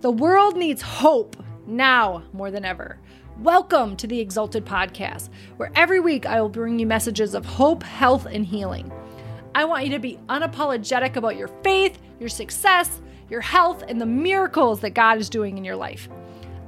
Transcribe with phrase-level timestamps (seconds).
[0.00, 3.00] The world needs hope now more than ever.
[3.40, 7.82] Welcome to the Exalted Podcast, where every week I will bring you messages of hope,
[7.82, 8.92] health, and healing.
[9.56, 14.06] I want you to be unapologetic about your faith, your success, your health, and the
[14.06, 16.08] miracles that God is doing in your life.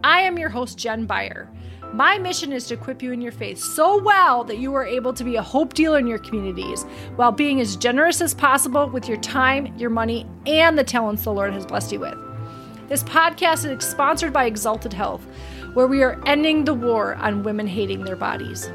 [0.02, 1.48] I am your host, Jen Beyer.
[1.92, 5.12] My mission is to equip you in your faith so well that you are able
[5.12, 6.82] to be a hope dealer in your communities
[7.14, 11.32] while being as generous as possible with your time, your money, and the talents the
[11.32, 12.29] Lord has blessed you with.
[12.90, 15.24] This podcast is sponsored by Exalted Health,
[15.74, 18.68] where we are ending the war on women hating their bodies.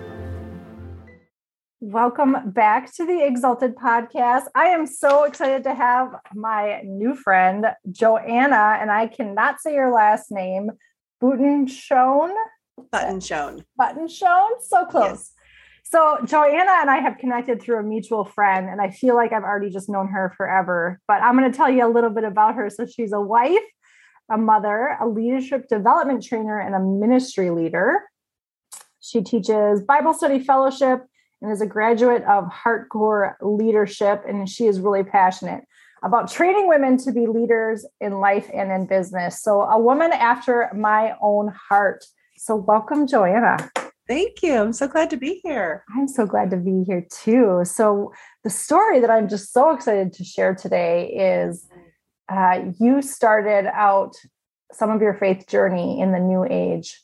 [1.81, 4.43] Welcome back to the Exalted Podcast.
[4.55, 9.91] I am so excited to have my new friend, Joanna, and I cannot say your
[9.91, 10.71] last name,
[11.19, 12.31] Button Shown.
[12.93, 13.65] Button Shown.
[13.75, 14.51] Button Shown.
[14.61, 15.09] So close.
[15.09, 15.33] Yes.
[15.83, 19.43] So Joanna and I have connected through a mutual friend, and I feel like I've
[19.43, 21.01] already just known her forever.
[21.05, 22.69] But I'm going to tell you a little bit about her.
[22.69, 23.59] So she's a wife,
[24.29, 28.03] a mother, a leadership development trainer, and a ministry leader.
[28.99, 31.05] She teaches Bible study fellowship
[31.41, 34.23] and is a graduate of Hardcore Leadership.
[34.27, 35.63] And she is really passionate
[36.03, 39.41] about training women to be leaders in life and in business.
[39.41, 42.05] So, a woman after my own heart.
[42.37, 43.69] So, welcome, Joanna.
[44.07, 44.53] Thank you.
[44.53, 45.83] I'm so glad to be here.
[45.95, 47.61] I'm so glad to be here too.
[47.63, 48.11] So,
[48.43, 51.67] the story that I'm just so excited to share today is
[52.29, 54.15] uh, you started out
[54.71, 57.01] some of your faith journey in the new age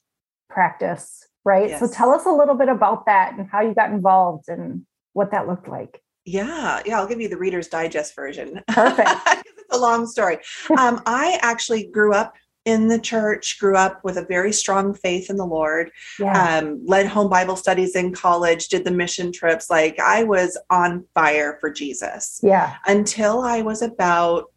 [0.50, 1.70] practice, right?
[1.70, 1.80] Yes.
[1.80, 5.32] So tell us a little bit about that and how you got involved and what
[5.32, 6.02] that looked like.
[6.26, 8.62] Yeah, yeah, I'll give you the Reader's Digest version.
[8.68, 9.10] Perfect.
[9.28, 10.38] it's a long story.
[10.78, 15.32] Um, I actually grew up in the church, grew up with a very strong faith
[15.32, 16.60] in the Lord, yeah.
[16.60, 19.70] um, led home Bible studies in college, did the mission trips.
[19.70, 22.40] Like I was on fire for Jesus.
[22.44, 22.76] Yeah.
[22.86, 24.52] Until I was about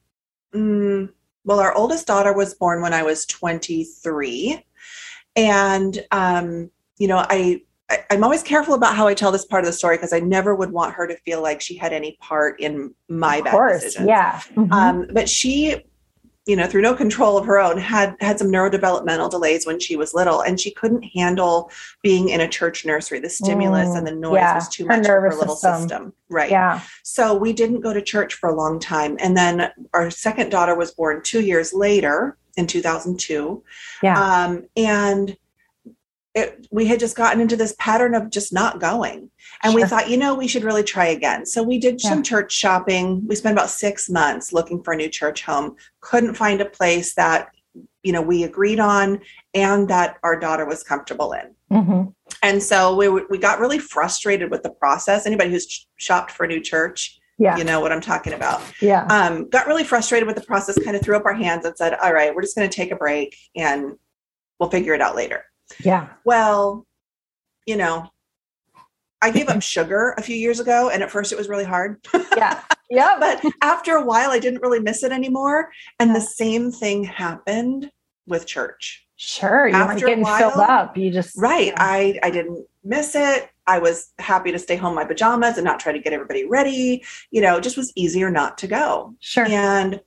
[0.54, 1.08] mm,
[1.44, 4.64] well, our oldest daughter was born when I was 23.
[5.36, 9.64] And, um, you know, I, I, am always careful about how I tell this part
[9.64, 12.16] of the story because I never would want her to feel like she had any
[12.20, 14.08] part in my of bad course, decisions.
[14.08, 14.40] Yeah.
[14.54, 14.72] Mm-hmm.
[14.72, 15.82] Um, but she
[16.46, 19.96] you know through no control of her own had had some neurodevelopmental delays when she
[19.96, 21.70] was little and she couldn't handle
[22.02, 24.54] being in a church nursery the stimulus mm, and the noise yeah.
[24.54, 25.88] was too much for her little system.
[25.88, 26.12] system.
[26.28, 30.10] right yeah so we didn't go to church for a long time and then our
[30.10, 33.62] second daughter was born two years later in 2002
[34.02, 35.36] yeah um, and
[36.34, 39.30] it, we had just gotten into this pattern of just not going.
[39.62, 39.80] And sure.
[39.80, 41.46] we thought, you know, we should really try again.
[41.46, 42.10] So we did yeah.
[42.10, 43.26] some church shopping.
[43.26, 45.76] We spent about six months looking for a new church home.
[46.00, 47.50] Couldn't find a place that,
[48.02, 49.20] you know, we agreed on
[49.54, 51.54] and that our daughter was comfortable in.
[51.70, 52.10] Mm-hmm.
[52.42, 55.26] And so we, we got really frustrated with the process.
[55.26, 57.56] Anybody who's shopped for a new church, yeah.
[57.56, 58.60] you know what I'm talking about.
[58.80, 59.04] Yeah.
[59.06, 61.94] Um, got really frustrated with the process, kind of threw up our hands and said,
[61.94, 63.92] all right, we're just going to take a break and
[64.58, 65.44] we'll figure it out later.
[65.82, 66.08] Yeah.
[66.24, 66.86] Well,
[67.66, 68.10] you know,
[69.22, 72.04] I gave up sugar a few years ago, and at first it was really hard.
[72.36, 72.60] Yeah.
[72.90, 73.16] Yeah.
[73.20, 75.70] but after a while, I didn't really miss it anymore.
[76.00, 76.14] And yeah.
[76.14, 77.90] the same thing happened
[78.26, 79.06] with church.
[79.16, 79.68] Sure.
[79.68, 80.96] You after getting while, filled up.
[80.96, 81.68] You just right.
[81.68, 81.74] Yeah.
[81.78, 83.50] I I didn't miss it.
[83.68, 86.44] I was happy to stay home in my pajamas and not try to get everybody
[86.44, 87.04] ready.
[87.30, 89.14] You know, it just was easier not to go.
[89.20, 89.46] Sure.
[89.46, 90.00] And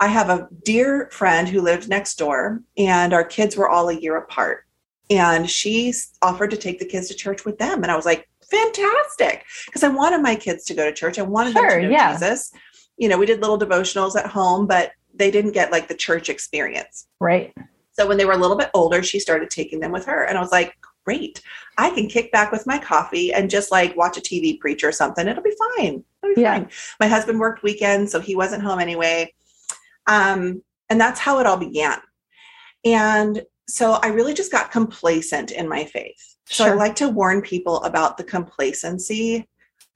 [0.00, 4.00] I have a dear friend who lived next door, and our kids were all a
[4.00, 4.64] year apart
[5.10, 5.92] and she
[6.22, 7.82] offered to take the kids to church with them.
[7.82, 9.44] And i was like fantastic.
[9.66, 11.18] Because i wanted my kids to go to church.
[11.18, 12.12] I wanted sure, them to know yeah.
[12.12, 12.52] jesus.
[12.96, 16.28] You know we did little devotionals at home but they didn't get like the church
[16.28, 17.08] experience.
[17.20, 17.52] Right.
[17.92, 20.24] So when they were a little bit older she started taking them with her.
[20.24, 21.40] And i was like great.
[21.78, 24.92] I can kick back with my coffee and just like watch a tv preach or
[24.92, 25.26] something.
[25.26, 26.04] It'll be fine.
[26.22, 26.58] It'll be yeah.
[26.58, 26.68] fine.
[27.00, 29.32] My husband worked weekends so he wasn't home anyway.
[30.06, 31.98] Um, and that's how it all began.
[32.84, 36.36] And so I really just got complacent in my faith.
[36.46, 36.72] So sure.
[36.72, 39.46] I like to warn people about the complacency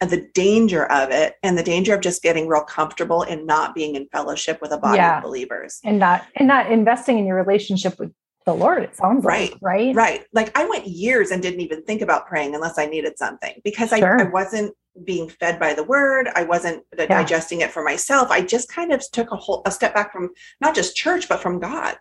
[0.01, 3.75] and the danger of it and the danger of just getting real comfortable and not
[3.75, 5.19] being in fellowship with a body yeah.
[5.19, 5.81] of believers.
[5.85, 8.13] And not and not investing in your relationship with
[8.45, 9.95] the Lord, it sounds right, like, right?
[9.95, 10.25] Right.
[10.33, 13.91] Like I went years and didn't even think about praying unless I needed something because
[13.91, 14.21] sure.
[14.21, 16.29] I, I wasn't being fed by the word.
[16.35, 17.07] I wasn't uh, yeah.
[17.07, 18.31] digesting it for myself.
[18.31, 20.31] I just kind of took a whole a step back from
[20.61, 21.97] not just church, but from God.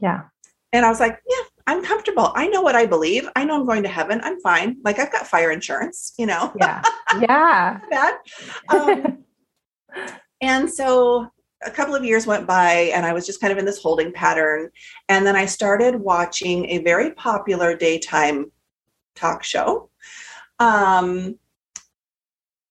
[0.00, 0.24] Yeah.
[0.72, 2.32] And I was like, yeah, I'm comfortable.
[2.34, 3.28] I know what I believe.
[3.36, 4.20] I know I'm going to heaven.
[4.22, 4.76] I'm fine.
[4.84, 6.52] Like I've got fire insurance, you know?
[6.58, 6.82] Yeah.
[7.20, 7.80] Yeah.
[7.90, 8.14] bad.
[8.68, 9.24] Um,
[10.42, 11.28] and so
[11.64, 14.12] a couple of years went by and I was just kind of in this holding
[14.12, 14.70] pattern.
[15.08, 18.52] And then I started watching a very popular daytime
[19.14, 19.90] talk show.
[20.58, 21.38] Um,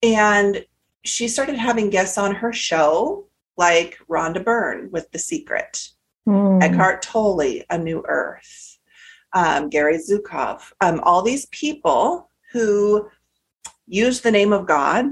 [0.04, 0.64] and
[1.04, 3.28] she started having guests on her show,
[3.58, 5.90] like Rhonda Byrne with The Secret
[6.28, 6.62] mm.
[6.62, 8.78] Eckhart Tolle, A New Earth,
[9.34, 13.10] um, Gary Zukav, um, all these people who
[13.88, 15.06] use the name of God.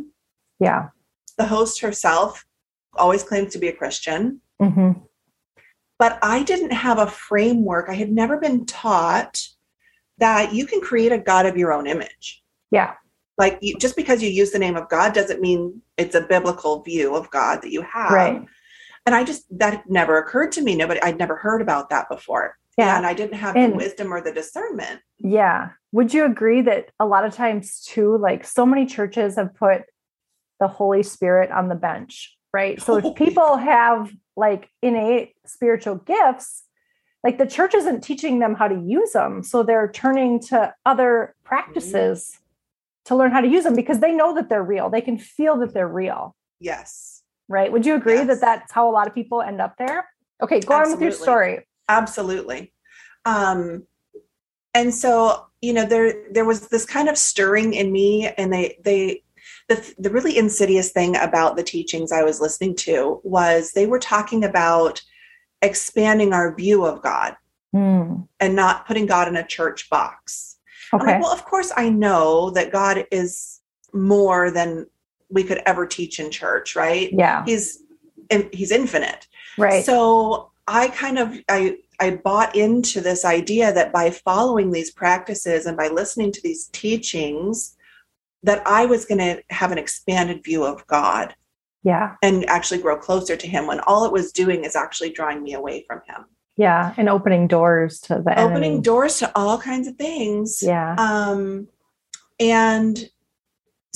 [0.60, 0.90] Yeah.
[1.38, 2.46] The host herself
[2.94, 4.42] always claims to be a Christian.
[4.62, 5.00] Mm-hmm.
[5.98, 7.90] But I didn't have a framework.
[7.90, 9.42] I had never been taught
[10.18, 12.44] that you can create a God of your own image.
[12.72, 12.94] Yeah.
[13.38, 16.82] Like you, just because you use the name of God doesn't mean it's a biblical
[16.84, 18.12] view of God that you have.
[18.12, 18.46] Right.
[19.06, 20.76] And I just, that never occurred to me.
[20.76, 22.58] Nobody, I'd never heard about that before.
[22.78, 22.98] Yeah.
[22.98, 25.02] And I didn't have and, the wisdom or the discernment.
[25.20, 25.70] Yeah.
[25.92, 29.84] Would you agree that a lot of times, too, like so many churches have put
[30.60, 32.82] the Holy Spirit on the bench, right?
[32.82, 36.64] So if people have like innate spiritual gifts,
[37.24, 39.42] like the church isn't teaching them how to use them.
[39.42, 43.06] So they're turning to other practices mm-hmm.
[43.06, 44.90] to learn how to use them because they know that they're real.
[44.90, 46.36] They can feel that they're real.
[46.60, 47.24] Yes.
[47.48, 47.72] Right.
[47.72, 48.28] Would you agree yes.
[48.28, 50.08] that that's how a lot of people end up there?
[50.42, 50.82] Okay, go Absolutely.
[50.84, 51.68] on with your story.
[51.88, 52.74] Absolutely.
[53.26, 53.86] Um,
[54.74, 58.78] and so, you know, there there was this kind of stirring in me, and they
[58.84, 59.24] they
[59.70, 64.00] the the really insidious thing about the teachings I was listening to was they were
[64.00, 65.02] talking about
[65.62, 67.36] expanding our view of God
[67.74, 68.28] mm.
[68.40, 70.58] and not putting God in a church box.
[70.94, 71.06] Okay.
[71.06, 73.62] Like, well, of course, I know that God is
[73.94, 74.88] more than
[75.36, 77.12] we could ever teach in church, right?
[77.14, 77.44] Yeah.
[77.46, 77.84] He's
[78.52, 79.28] he's infinite.
[79.60, 79.86] Right.
[79.86, 85.68] So I kind of I I bought into this idea that by following these practices
[85.68, 87.76] and by listening to these teachings
[88.42, 91.36] that I was going to have an expanded view of God
[91.84, 95.44] yeah and actually grow closer to him when all it was doing is actually drawing
[95.44, 96.26] me away from him
[96.58, 98.82] yeah and opening doors to the opening enemy.
[98.82, 101.68] doors to all kinds of things yeah um
[102.40, 103.10] and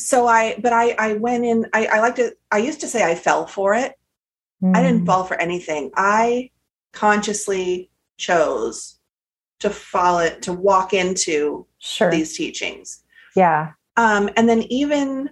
[0.07, 3.03] so i but i i went in i i like to i used to say
[3.03, 3.93] i fell for it
[4.61, 4.75] mm.
[4.75, 5.05] i didn't mm.
[5.05, 6.49] fall for anything i
[6.93, 8.97] consciously chose
[9.59, 12.11] to follow it to walk into sure.
[12.11, 13.03] these teachings
[13.35, 15.29] yeah um and then even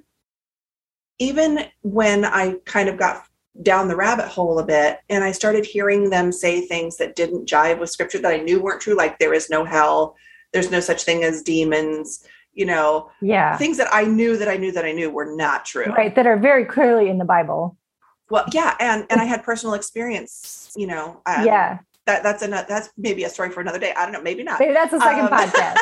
[1.19, 3.23] even when I kind of got
[3.63, 7.49] down the rabbit hole a bit and I started hearing them say things that didn't
[7.49, 10.15] jive with scripture that I knew weren't true, like there is no hell,
[10.53, 12.23] there's no such thing as demons,
[12.57, 15.63] you know, yeah, things that I knew that I knew that I knew were not
[15.65, 16.13] true, right?
[16.15, 17.77] That are very clearly in the Bible.
[18.30, 21.21] Well, yeah, and and I had personal experience, you know.
[21.25, 23.94] Um, yeah, that that's a that's maybe a story for another day.
[23.95, 24.59] I don't know, maybe not.
[24.59, 25.77] Maybe that's a second um, podcast.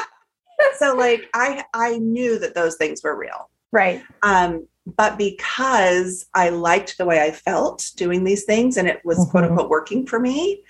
[0.78, 4.02] so, like, I I knew that those things were real, Right.
[4.22, 4.66] Um,
[4.96, 9.30] but because I liked the way I felt doing these things and it was mm-hmm.
[9.30, 10.64] quote unquote working for me,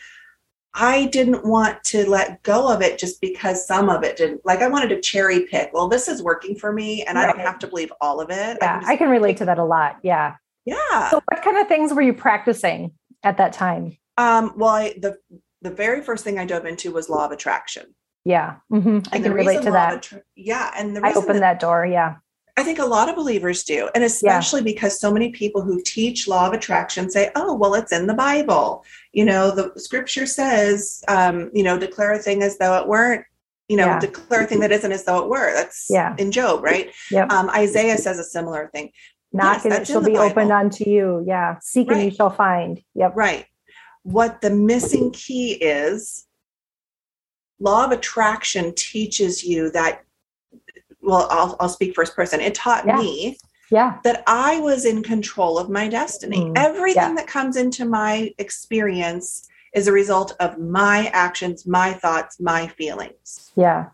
[0.74, 4.40] I didn't want to let go of it just because some of it didn't.
[4.44, 5.70] Like I wanted to cherry pick.
[5.72, 7.28] Well, this is working for me, and right.
[7.28, 8.58] I don't have to believe all of it.
[8.60, 9.98] Yeah, I can, I can relate to that a lot.
[10.02, 10.36] Yeah.
[10.64, 11.10] Yeah.
[11.10, 13.96] So, what kind of things were you practicing at that time?
[14.16, 15.16] Um, well, I, the
[15.62, 17.94] the very first thing I dove into was law of attraction.
[18.24, 18.98] Yeah, mm-hmm.
[19.12, 19.94] I can relate to that.
[19.94, 21.86] Attra- yeah, and the I opened that, that door.
[21.86, 22.16] Yeah,
[22.60, 23.88] I think a lot of believers do.
[23.94, 24.74] And especially yeah.
[24.74, 28.12] because so many people who teach law of attraction say, oh, well, it's in the
[28.12, 28.84] Bible.
[29.12, 33.24] You know, the scripture says, um, you know, declare a thing as though it weren't,
[33.68, 33.98] you know, yeah.
[33.98, 35.54] declare a thing that isn't as though it were.
[35.54, 36.14] That's yeah.
[36.18, 36.90] in Job, right?
[37.10, 37.32] Yep.
[37.32, 38.90] Um, Isaiah says a similar thing.
[39.32, 40.24] Knock yes, and it shall be Bible.
[40.24, 41.24] opened unto you.
[41.26, 41.56] Yeah.
[41.62, 41.96] Seek right.
[41.96, 42.82] and you shall find.
[42.94, 43.12] Yep.
[43.14, 43.46] Right.
[44.02, 46.26] What the missing key is
[47.58, 50.02] law of attraction teaches you that
[51.10, 52.40] well, I'll, I'll speak first person.
[52.40, 52.96] It taught yeah.
[52.96, 53.36] me
[53.70, 53.98] yeah.
[54.04, 56.44] that I was in control of my destiny.
[56.44, 56.52] Mm.
[56.56, 57.14] Everything yeah.
[57.14, 63.52] that comes into my experience is a result of my actions, my thoughts, my feelings.
[63.56, 63.90] Yeah.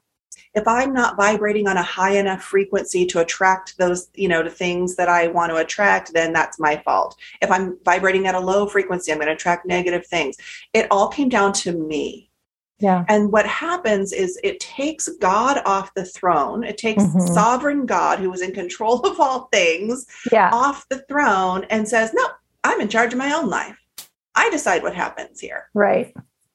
[0.55, 4.49] If I'm not vibrating on a high enough frequency to attract those, you know, to
[4.49, 7.15] things that I want to attract, then that's my fault.
[7.43, 10.37] If I'm vibrating at a low frequency, I'm going to attract negative things.
[10.73, 12.31] It all came down to me.
[12.79, 13.05] Yeah.
[13.09, 16.63] And what happens is it takes God off the throne.
[16.63, 17.33] It takes mm-hmm.
[17.33, 20.51] sovereign God who is in control of all things yeah.
[20.53, 22.27] off the throne and says, "No,
[22.65, 23.79] I'm in charge of my own life.
[24.35, 26.15] I decide what happens here." Right.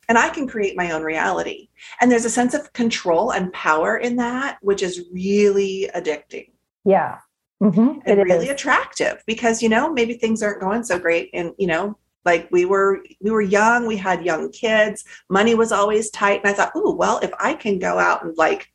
[0.10, 1.70] And I can create my own reality.
[2.02, 6.50] And there's a sense of control and power in that which is really addicting.
[6.84, 7.20] Yeah.
[7.64, 8.00] Mm-hmm.
[8.06, 8.52] And it really is.
[8.52, 12.66] attractive because you know maybe things aren't going so great and you know like we
[12.66, 16.72] were we were young we had young kids money was always tight and i thought
[16.76, 18.68] oh well if i can go out and like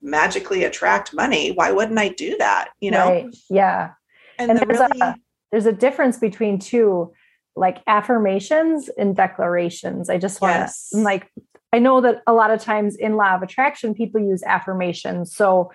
[0.00, 3.36] magically attract money why wouldn't i do that you know right.
[3.48, 3.90] yeah
[4.38, 5.00] and, and the there's, really...
[5.00, 5.16] a,
[5.50, 7.12] there's a difference between two
[7.54, 10.90] like affirmations and declarations i just want yes.
[10.90, 11.30] to like
[11.72, 15.70] i know that a lot of times in law of attraction people use affirmations so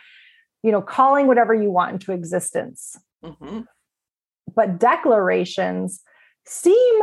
[0.64, 3.62] you know calling whatever you want into existence mm-hmm.
[4.56, 6.02] but declarations
[6.46, 7.02] seem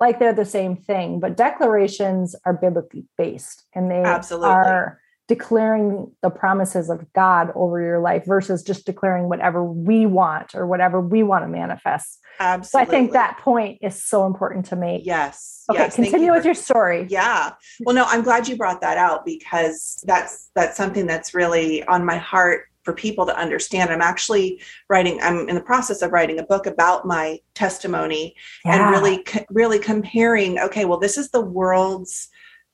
[0.00, 4.48] like they're the same thing, but declarations are biblically based and they Absolutely.
[4.48, 10.54] are declaring the promises of God over your life versus just declaring whatever we want
[10.54, 12.20] or whatever we want to manifest.
[12.38, 12.68] Absolutely.
[12.68, 15.04] So I think that point is so important to make.
[15.04, 15.64] Yes.
[15.70, 15.96] Okay, yes.
[15.96, 17.06] Continue you with for- your story.
[17.08, 17.52] Yeah.
[17.80, 22.04] Well, no, I'm glad you brought that out because that's that's something that's really on
[22.04, 23.90] my heart for people to understand.
[23.90, 25.18] I'm actually writing.
[25.20, 28.76] I'm in the process of writing a book about my testimony Yeah.
[28.76, 30.58] and really, really comparing.
[30.60, 32.28] Okay, well, this is the world's.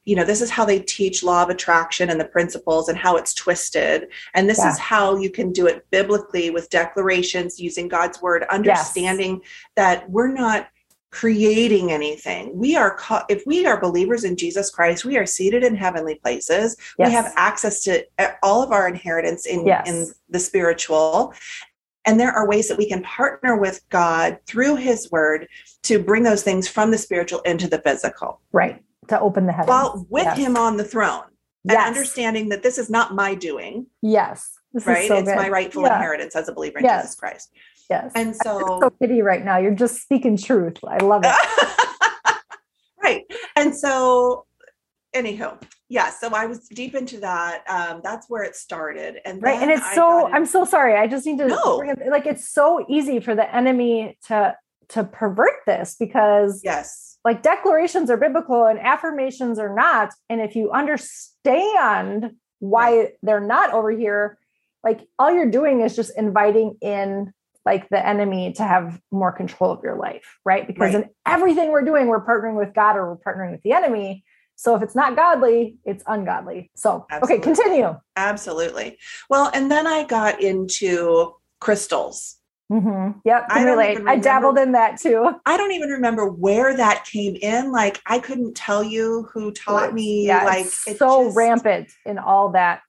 [0.05, 3.15] You know, this is how they teach law of attraction and the principles and how
[3.17, 4.09] it's twisted.
[4.35, 4.73] And this Yeah.
[4.73, 9.41] is how you can do it biblically with declarations using God's word, understanding
[9.77, 10.67] that we're not
[11.13, 12.51] creating anything.
[12.57, 16.17] We are, ca- if we are believers in Jesus Christ, we are seated in heavenly
[16.17, 16.77] places.
[16.99, 17.09] Yes.
[17.09, 19.89] We have access to uh, all of our inheritance in, Yes.
[19.89, 21.35] in the spiritual.
[22.07, 25.47] And there are ways that we can partner with God through his word
[25.83, 28.83] to bring those things from the spiritual into the physical right.
[29.09, 29.69] To open the heavens.
[29.69, 30.39] while with Yes.
[30.39, 31.25] him on the throne
[31.69, 34.51] and understanding that this is not my doing, Yes.
[34.73, 35.03] This right?
[35.03, 35.37] is so it's good.
[35.37, 35.97] my rightful Yeah.
[35.97, 37.03] inheritance as a believer in Yes.
[37.03, 37.51] Jesus Christ.
[37.93, 38.13] Yes.
[38.15, 39.59] And so, so pity right now.
[39.59, 40.79] You're just speaking truth.
[40.87, 42.37] I love it.
[43.03, 43.25] right.
[43.55, 44.47] And so,
[45.15, 46.09] anywho, yeah.
[46.11, 47.65] So I was deep into that.
[47.69, 51.07] Um, that's where it started, and right and it's I so i'm so sorry i
[51.07, 51.79] just need to No.
[51.79, 54.57] bring it- like it's so easy for the enemy to
[54.89, 60.55] to pervert this because yes, like declarations are biblical and affirmations are not and if
[60.57, 64.39] you understand why they're not over here
[64.85, 67.33] like all you're doing is just inviting in
[67.65, 71.05] like the enemy to have more control of your life right because Right.
[71.05, 74.25] in everything we're doing we're partnering with god or we're partnering with the enemy
[74.57, 77.37] so if it's not godly it's ungodly so Absolutely.
[77.37, 78.99] okay continue absolutely.
[79.31, 82.37] Well, and then I got into crystals.
[82.71, 83.93] hmm Yep, I relate.
[83.93, 85.31] even I dabbled in that too.
[85.47, 87.73] I don't even remember where that came in.
[87.73, 90.27] Like I couldn't tell you who taught me.
[90.27, 92.81] yeah, like it's it so just- rampant in all that,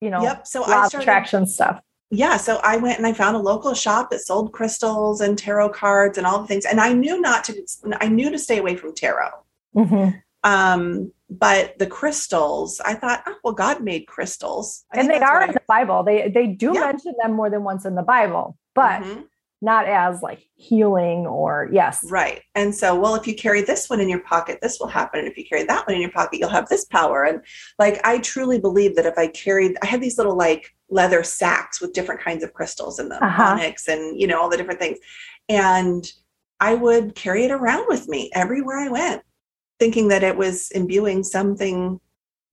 [0.00, 0.46] you know, Yep.
[0.46, 1.80] So I started attraction stuff.
[2.12, 5.70] Yeah so i went and i found a local shop that sold crystals and tarot
[5.70, 7.52] cards and all the things and i knew not to
[8.00, 9.30] i knew to stay away from tarot
[9.74, 10.22] Mhm.
[10.44, 15.42] um but the crystals i thought oh well god made crystals I And they are
[15.44, 16.02] in the Bible.
[16.02, 16.80] They they do Yeah.
[16.90, 19.24] mention them more than once in the Bible, but Mhm.
[19.64, 22.00] Not as like healing or yes.
[22.10, 25.20] right and so well if you carry this one in your pocket this will happen
[25.20, 27.40] and if you carry that one in your pocket you'll have this power and
[27.78, 31.80] like i truly believe that if i carried i had these little like leather sacks
[31.80, 33.42] with different kinds of crystals in them Uh-huh.
[33.54, 34.98] onyx and you know all the different things
[35.48, 36.12] and
[36.60, 39.22] i would carry it around with me everywhere i went
[39.78, 42.00] thinking that it was imbuing something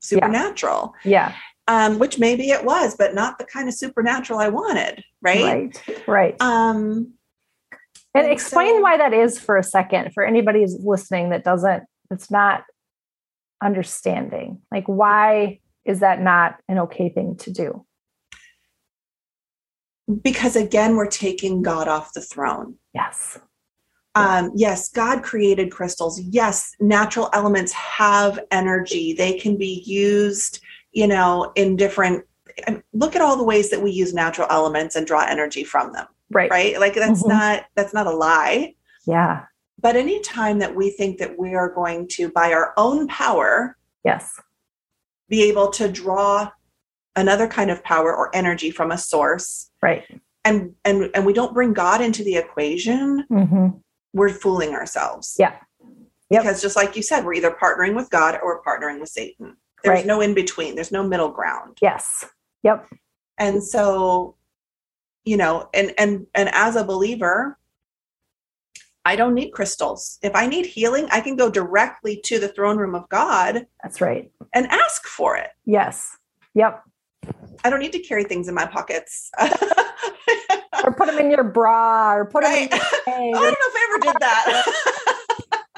[0.01, 1.33] supernatural Yeah.
[1.69, 5.43] Um, which maybe it was but not the kind of supernatural i wanted right,
[5.88, 6.07] Right.
[6.07, 6.41] Right.
[6.41, 7.13] um
[8.15, 11.43] and and explain so- why that is for a second for anybody who's listening that
[11.45, 12.63] doesn't that's not
[13.61, 14.61] understanding.
[14.71, 17.85] Like why is that not an okay thing to do?
[20.23, 23.38] because again we're taking god off the throne Yes.
[24.15, 30.61] um, yes god created crystals yes natural elements have energy they can be used
[30.91, 32.25] you know in different
[32.93, 36.08] look at all the ways that we use natural elements and draw energy from them
[36.31, 36.50] Right.
[36.51, 37.29] right like that's Mhm.
[37.29, 39.46] not that's not a lie Yeah.
[39.81, 44.39] but anytime that we think that we are going to by our own power Yes.
[45.29, 46.50] be able to draw
[47.15, 50.03] another kind of power or energy from a source Right.
[50.43, 53.67] and and and we don't bring god into the equation hmm
[54.13, 55.53] we're fooling ourselves Yeah.
[56.31, 56.41] Yep.
[56.43, 59.55] because just like you said we're either partnering with god or we're partnering with satan
[59.83, 60.05] there's Right.
[60.05, 62.25] no in between there's no middle ground Yes.
[62.63, 62.88] Yep.
[63.38, 64.36] and so
[65.25, 67.57] you know and and and as a believer
[69.05, 72.77] i don't need crystals if i need healing i can go directly to the throne
[72.77, 74.31] room of god That's right.
[74.53, 76.17] and ask for it Yes.
[76.55, 76.83] Yep.
[77.63, 79.31] i don't need to carry things in my pockets
[80.86, 83.50] Or put them in your bra or put them in your oh, i don't know
[83.51, 85.15] if i ever did that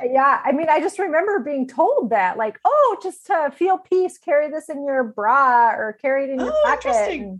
[0.03, 0.41] yeah.
[0.43, 4.49] I mean, I just remember being told that, like, oh, just to feel peace, carry
[4.49, 6.85] this in your bra or carry it in your Oh, pocket.
[6.87, 7.21] interesting.
[7.23, 7.39] And,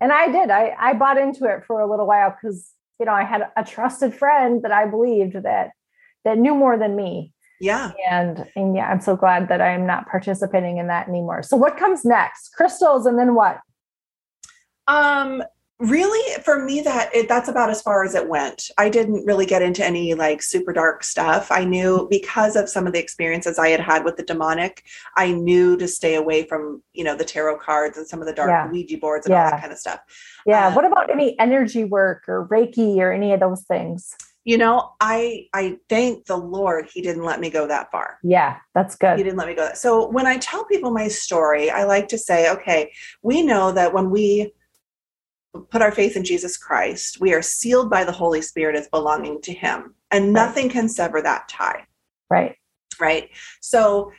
[0.00, 0.50] and I did.
[0.50, 3.64] I, I bought into it for a little while because, you know, I had a
[3.64, 5.70] trusted friend that I believed that
[6.24, 7.32] that knew more than me.
[7.60, 11.42] yeah And and yeah, I'm so glad that I'm not participating in that anymore.
[11.42, 12.50] So what comes next?
[12.54, 13.58] Crystals and then what?
[14.86, 15.42] Um,
[15.80, 18.70] really, for me, that it, that's about as far as it went.
[18.78, 21.50] I didn't really get into any like super dark stuff.
[21.50, 24.84] I knew because of some of the experiences I had had with the demonic,
[25.16, 28.34] I knew to stay away from you know the tarot cards and some of the
[28.34, 28.70] dark Yeah.
[28.70, 30.00] Ouija boards and all that kind of stuff.
[30.46, 30.68] Yeah.
[30.68, 34.14] Um, what about any energy work or Reiki or any of those things?
[34.44, 38.18] you know, I I thank the Lord he didn't let me go that far.
[38.22, 39.18] Yeah, that's good.
[39.18, 39.66] He didn't let me go.
[39.66, 39.78] That.
[39.78, 42.90] So when I tell people my story, I like to say, okay,
[43.22, 44.52] we know that when we
[45.70, 49.40] put our faith in Jesus Christ, we are sealed by the Holy Spirit as belonging
[49.42, 50.72] to him, and nothing right.
[50.72, 51.86] can sever that tie.
[52.28, 52.56] Right.
[53.00, 53.30] Right.
[53.60, 54.12] So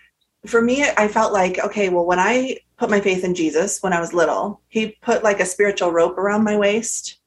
[0.46, 3.94] for me, I felt like, okay, well, when I put my faith in Jesus when
[3.94, 7.22] I was little, he put like a spiritual rope around my waist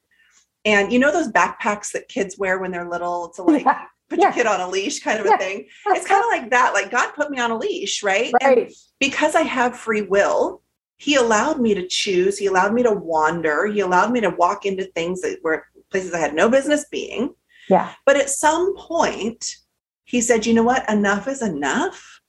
[0.64, 3.84] and you know those backpacks that kids wear when they're little to like yeah.
[4.08, 4.26] put yeah.
[4.26, 5.34] your kid on a leash kind of yeah.
[5.34, 5.66] a thing.
[5.88, 6.72] It's kind of like that.
[6.72, 8.32] Like God put me on a leash, right?
[8.42, 8.58] Right.
[8.58, 10.62] And because I have free will,
[10.96, 12.38] he allowed me to choose.
[12.38, 13.66] He allowed me to wander.
[13.66, 17.34] He allowed me to walk into things that were places I had no business being.
[17.68, 17.92] Yeah.
[18.06, 19.56] But at some point,
[20.04, 20.88] he said, you know what?
[20.90, 22.20] Enough is enough.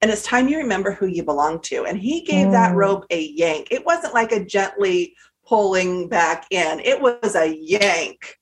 [0.00, 1.84] And it's time you remember who you belong to.
[1.86, 2.52] And he gave mm.
[2.52, 3.68] that rope a yank.
[3.70, 5.14] It wasn't like a gently
[5.46, 6.80] pulling back in.
[6.80, 8.36] It was a yank.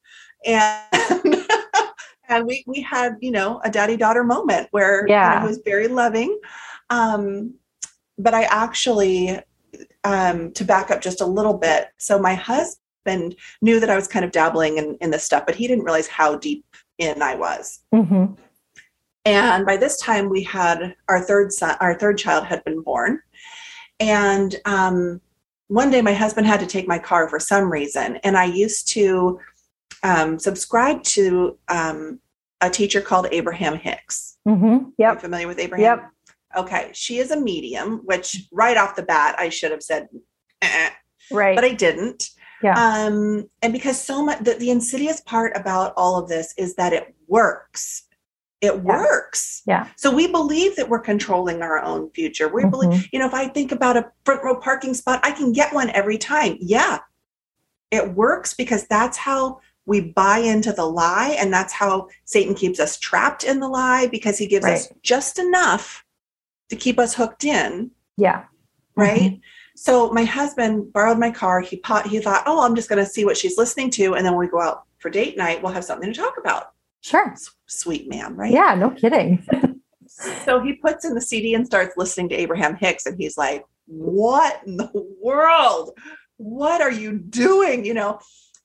[0.45, 0.83] And
[2.29, 5.43] and we we had, you know, a daddy daughter moment where yeah.
[5.43, 6.39] it was very loving.
[6.91, 7.55] Um,
[8.19, 9.41] but I actually
[10.05, 11.89] um, to back up just a little bit.
[11.99, 15.55] So my husband knew that I was kind of dabbling in, in this stuff, but
[15.55, 16.65] he didn't realize how deep
[16.99, 17.81] in I was.
[17.95, 18.35] Mm-hmm.
[19.25, 23.21] And by this time, we had our third son, our third child had been born,
[24.01, 25.21] and um,
[25.69, 28.89] one day my husband had to take my car for some reason, and I used
[28.89, 29.39] to
[30.03, 32.19] um, subscribe to um,
[32.61, 34.39] a teacher called Abraham Hicks.
[34.47, 34.91] Mm-hmm.
[34.99, 35.21] Yep.
[35.21, 35.99] familiar with Abraham?
[35.99, 36.12] Yep.
[36.57, 36.91] Okay.
[36.93, 40.09] She is a medium, which right off the bat I should have said,
[40.61, 40.91] eh,
[41.31, 42.31] right, but I didn't.
[42.63, 42.75] Yeah.
[42.75, 46.93] Um, and because so much, the, the insidious part about all of this is that
[46.93, 48.05] it works
[48.63, 48.81] it yeah.
[48.81, 49.63] works.
[49.67, 49.89] Yeah.
[49.97, 52.49] So we believe that we're controlling our own future.
[52.49, 52.71] We mm-hmm.
[52.71, 55.75] believe, you know, if I think about a front row parking spot, I can get
[55.75, 56.57] one every time.
[56.61, 57.01] Yeah.
[57.91, 61.37] It works because that's how we buy into the lie.
[61.39, 64.75] And that's how Satan keeps us trapped in the lie because he gives right.
[64.75, 66.05] us just enough
[66.73, 67.91] to keep us hooked in.
[68.17, 68.45] Yeah.
[68.97, 69.21] Right.
[69.21, 69.41] Mm-hmm.
[69.77, 71.61] So my husband borrowed my car.
[71.61, 74.15] He pot, he thought, oh, I'm just going to see what she's listening to.
[74.15, 76.73] And then when we go out for date night, we'll have something to talk about.
[77.03, 77.35] Sure.
[77.67, 78.51] Sweet man, right?
[78.51, 79.47] Yeah, no kidding.
[80.47, 83.67] so he puts in the CD and starts listening to Abraham Hicks, and he's like,
[83.87, 85.91] What in the world?
[86.39, 87.85] What are you doing?
[87.85, 88.21] You know,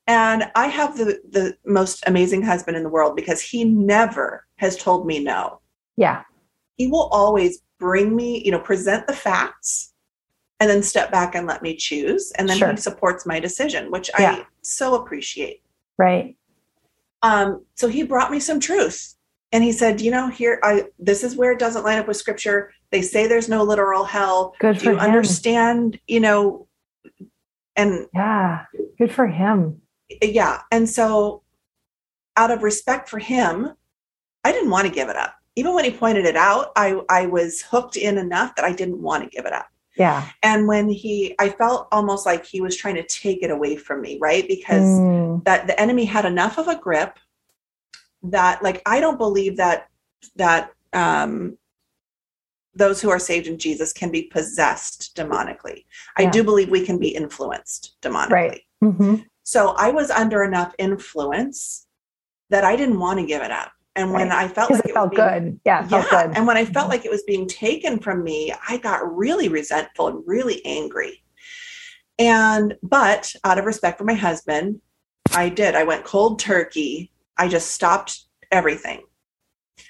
[0.06, 4.78] and I have the the most amazing husband in the world because he never has
[4.78, 5.60] told me no.
[5.98, 6.24] Yeah.
[6.78, 9.94] He will always bring me, you know, present the facts
[10.60, 12.32] and then step back and let me choose.
[12.38, 12.72] And then sure.
[12.72, 14.32] he supports my decision, which yeah.
[14.32, 15.62] I so appreciate.
[15.98, 16.36] Right.
[17.22, 19.16] Um, so he brought me some truth.
[19.52, 22.18] And he said, you know, here I this is where it doesn't line up with
[22.18, 22.74] scripture.
[22.92, 24.54] They say there's no literal hell.
[24.60, 25.00] Good Do you him.
[25.00, 26.68] understand, you know,
[27.76, 28.66] and yeah,
[28.98, 29.82] good for him.
[30.22, 30.62] Yeah.
[30.72, 31.44] And so
[32.36, 33.74] out of respect for him,
[34.44, 35.37] I didn't want to give it up.
[35.58, 39.02] Even when he pointed it out, I I was hooked in enough that I didn't
[39.02, 39.68] want to give it up.
[39.98, 40.30] Yeah.
[40.44, 44.02] And when he, I felt almost like he was trying to take it away from
[44.02, 44.48] me, right?
[44.48, 45.44] Because mm.
[45.46, 47.18] that the enemy had enough of a grip
[48.22, 49.88] that, like, I don't believe that,
[50.36, 51.58] that, um,
[52.76, 55.86] those who are saved in Jesus can be possessed demonically.
[56.20, 56.28] Yeah.
[56.28, 58.30] I do believe we can be influenced demonically.
[58.30, 58.62] Right.
[58.84, 59.16] Mm-hmm.
[59.42, 61.88] So I was under enough influence
[62.52, 63.72] that I didn't want to give it up.
[63.98, 64.46] And when right.
[64.46, 66.06] I felt like it, it felt being, good, yeah, yeah.
[66.10, 66.38] Good.
[66.38, 70.08] And when I felt like it was being taken from me, I got really resentful
[70.08, 71.24] and really angry.
[72.20, 74.82] And but out of respect for my husband,
[75.34, 75.76] I did.
[75.76, 77.12] I went cold turkey.
[77.38, 79.02] I just stopped everything.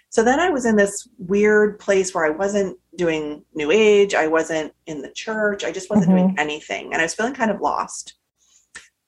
[0.10, 4.28] So then I was in this weird place where I wasn't doing new age, I
[4.28, 6.28] wasn't in the church, I just wasn't mm-hmm.
[6.28, 6.94] doing anything.
[6.94, 8.16] And I was feeling kind of lost.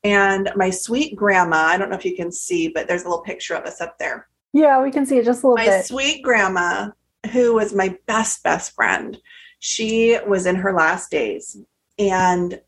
[0.03, 3.23] And my sweet grandma, I don't know if you can see, but there's a little
[3.23, 4.27] picture of us up there.
[4.53, 5.77] Yeah, we can see it just a little my bit.
[5.77, 6.89] My sweet grandma,
[7.31, 9.17] who was my best, best friend,
[9.59, 11.57] she was in her last days.
[11.97, 12.61] And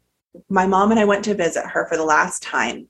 [0.50, 2.88] my mom and I went to visit her for the last time.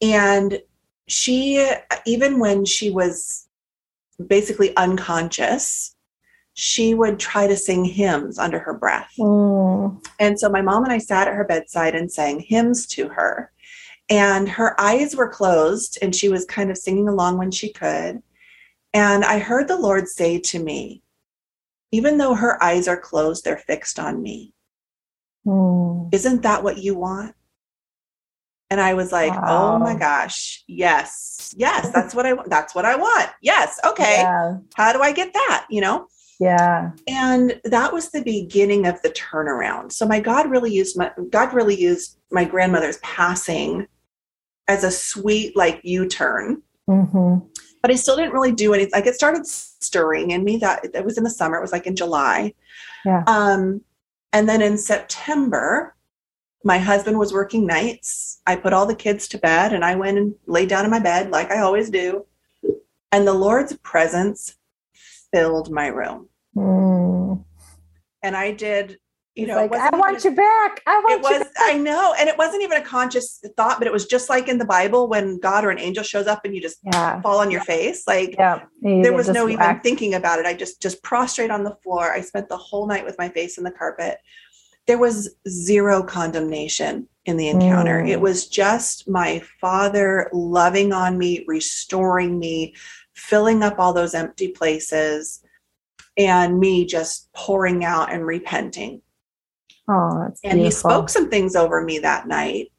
[0.00, 0.60] And
[1.08, 1.68] she,
[2.06, 3.48] even when she was
[4.24, 5.94] basically unconscious,
[6.54, 9.12] she would try to sing hymns under her breath.
[9.18, 10.02] Mm.
[10.18, 13.52] And so my mom and I sat at her bedside and sang hymns to her
[14.08, 18.22] and her eyes were closed and she was kind of singing along when she could.
[18.94, 21.02] And I heard the Lord say to me,
[21.92, 24.54] even though her eyes are closed, they're fixed on me.
[25.46, 26.12] Mm.
[26.12, 27.34] Isn't that what you want?
[28.70, 29.76] And I was like, wow.
[29.76, 32.50] oh my gosh, yes, yes, that's what I want.
[32.50, 33.30] That's what I want.
[33.40, 33.78] Yes.
[33.86, 34.18] Okay.
[34.18, 34.56] Yeah.
[34.74, 35.66] How do I get that?
[35.70, 36.08] You know?
[36.40, 36.90] Yeah.
[37.06, 39.92] And that was the beginning of the turnaround.
[39.92, 43.86] So my God really used my God really used my grandmother's passing
[44.68, 47.38] as a sweet like U-turn hmm
[47.86, 48.90] but I still didn't really do anything.
[48.92, 51.56] Like it started stirring in me that it was in the summer.
[51.56, 52.52] It was like in July.
[53.04, 53.22] Yeah.
[53.28, 53.80] Um,
[54.32, 55.94] and then in September,
[56.64, 58.40] my husband was working nights.
[58.44, 60.98] I put all the kids to bed and I went and laid down in my
[60.98, 62.26] bed like I always do.
[63.12, 64.56] And the Lord's presence
[65.32, 66.28] filled my room.
[66.56, 67.44] Mm.
[68.24, 68.98] And I did,
[69.36, 70.80] you know, it like, I want even- you back.
[70.86, 71.38] I it want you.
[71.40, 74.48] was i know and it wasn't even a conscious thought but it was just like
[74.48, 77.20] in the bible when god or an angel shows up and you just Yeah.
[77.20, 78.62] fall on your face like Yeah.
[78.82, 82.20] There was no even thinking about it i just just prostrate on the floor i
[82.22, 84.18] spent the whole night with my face in the carpet
[84.86, 88.08] there was zero condemnation in the encounter Mm.
[88.08, 92.74] it was just my father loving on me restoring me
[93.14, 95.42] filling up all those empty places
[96.16, 99.02] and me just pouring out and repenting
[99.88, 102.72] Oh, that's and he spoke some things over me that night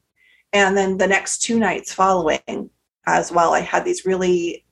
[0.54, 2.70] and then the next two nights following
[3.06, 4.66] as well i had these really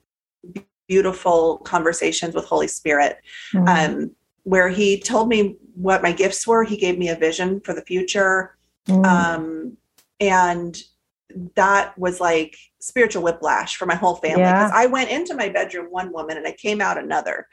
[0.88, 3.18] beautiful conversations with holy spirit
[3.54, 3.68] Mm.
[3.68, 4.10] um,
[4.44, 7.82] where he told me what my gifts were he gave me a vision for the
[7.82, 8.56] future
[8.88, 9.04] Mm.
[9.04, 9.76] um,
[10.20, 10.80] and
[11.56, 14.78] that was like spiritual whiplash for my whole family because Yeah.
[14.78, 17.46] i went into my bedroom one woman and i came out another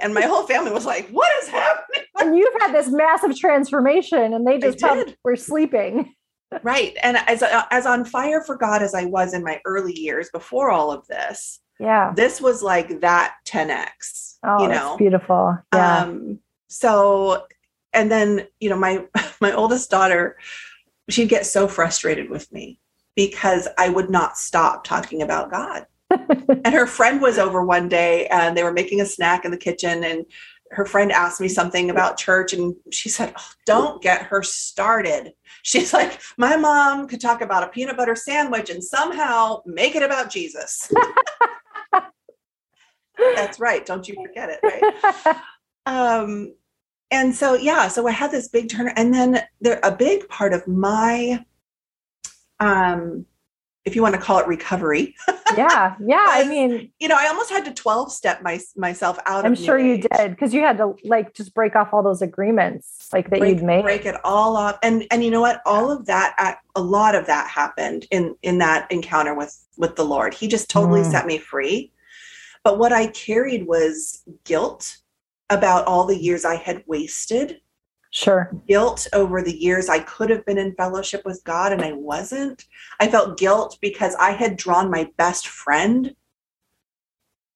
[0.00, 4.34] and my whole family was like what is happening and you've had this massive transformation,
[4.34, 4.82] and they just
[5.24, 6.14] were sleeping.
[6.64, 6.96] Right.
[7.04, 10.68] And as as on fire for God as I was in my early years before
[10.72, 12.12] all of this, Yeah.
[12.16, 14.38] this was like that 10x.
[14.44, 14.96] Oh, you that's know.
[14.96, 15.56] beautiful.
[15.72, 15.98] Yeah.
[16.02, 17.46] Um so
[17.92, 19.04] and then, you know, my
[19.40, 20.38] my oldest daughter,
[21.08, 22.80] she'd get so frustrated with me
[23.16, 25.86] because I would not stop talking about God.
[26.10, 29.56] and her friend was over one day and they were making a snack in the
[29.56, 30.24] kitchen and
[30.72, 35.32] her friend asked me something about church and she said oh, don't get her started.
[35.62, 40.02] She's like my mom could talk about a peanut butter sandwich and somehow make it
[40.02, 40.90] about jesus.
[43.34, 43.84] That's right.
[43.84, 45.36] Don't you forget it right?
[45.86, 46.54] Um
[47.10, 50.52] and so yeah so i had this big turn and then there a big part
[50.52, 51.44] of my
[52.60, 53.26] um
[53.86, 55.14] if you want to call it recovery
[55.56, 55.96] yeah.
[56.04, 56.26] Yeah.
[56.28, 59.78] I mean, you know, I almost had to 12 step my, myself out I'm sure
[59.78, 60.06] you Age.
[60.16, 63.54] did because you had to like just break off all those agreements like that break,
[63.56, 63.82] you'd made.
[63.82, 64.78] break it all off.
[64.82, 65.60] And, and you know what?
[65.66, 69.96] All of that, at, a lot of that happened in, in that encounter with, with
[69.96, 70.34] the Lord.
[70.34, 71.10] He just totally Mm.
[71.10, 71.92] set me free.
[72.62, 74.98] But what I carried was guilt
[75.48, 77.60] about all the years I had wasted,
[78.12, 78.50] Sure.
[78.66, 82.64] guilt over the years I could have been in fellowship with God and I wasn't.
[82.98, 86.14] I felt guilt because I had drawn my best friend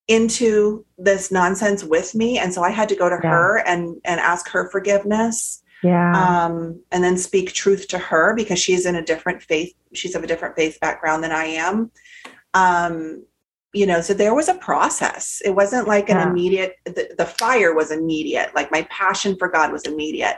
[0.07, 3.31] into this nonsense with me and so I had to go to Yeah.
[3.31, 6.12] her and and ask her forgiveness Yeah.
[6.45, 10.23] um and then speak truth to her because she's in a different faith she's of
[10.23, 11.90] a different faith background than I am
[12.53, 13.25] um
[13.75, 16.31] you know so there was a process it wasn't like an Yeah.
[16.31, 20.37] immediate the, the fire was immediate like my passion for god was immediate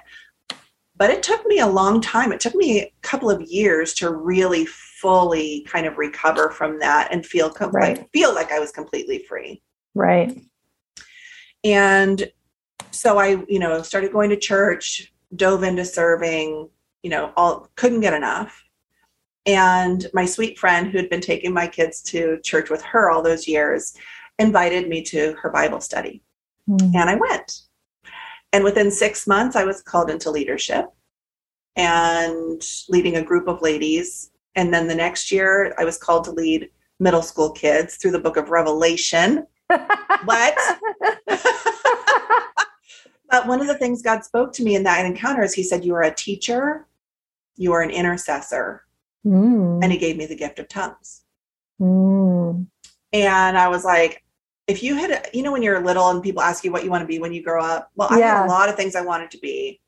[0.97, 4.11] but it took me a long time it took me a couple of years to
[4.11, 7.99] really fully kind of recover from that and feel com- Right.
[7.99, 9.63] like feel like i was completely free
[9.95, 10.37] right.
[11.65, 12.31] and
[12.91, 16.69] so i you know started going to church dove into serving
[17.03, 18.63] you know all couldn't get enough
[19.47, 23.23] and my sweet friend who had been taking my kids to church with her all
[23.23, 23.95] those years
[24.39, 26.23] invited me to her bible study.
[26.69, 26.95] Mm.
[26.95, 27.61] and i went.
[28.53, 30.87] And within six months i was called into leadership
[31.77, 34.31] and leading a group of ladies.
[34.55, 38.21] And then the next year i was called to lead middle school kids through the
[38.21, 39.47] book of revelation.
[40.25, 40.57] What?
[43.29, 45.85] But one of the things God spoke to me in that encounter is He said,
[45.85, 46.87] You are a teacher,
[47.57, 48.86] you are an intercessor,
[49.27, 49.83] Mm.
[49.83, 51.23] and He gave me the gift of tongues.
[51.81, 52.67] Mm.
[53.13, 54.23] And I was like,
[54.67, 57.03] if you had, you know, when you're little and people ask you what you want
[57.03, 59.31] to be when you grow up, well, I had a lot of things I wanted
[59.33, 59.81] to be.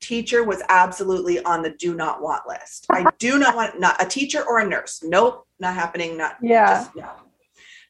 [0.00, 2.86] Teacher was absolutely on the do not want list.
[2.90, 5.02] I do not want not a teacher or a nurse.
[5.02, 6.16] Nope, not happening.
[6.16, 6.66] Not Yeah.
[6.66, 7.10] just no.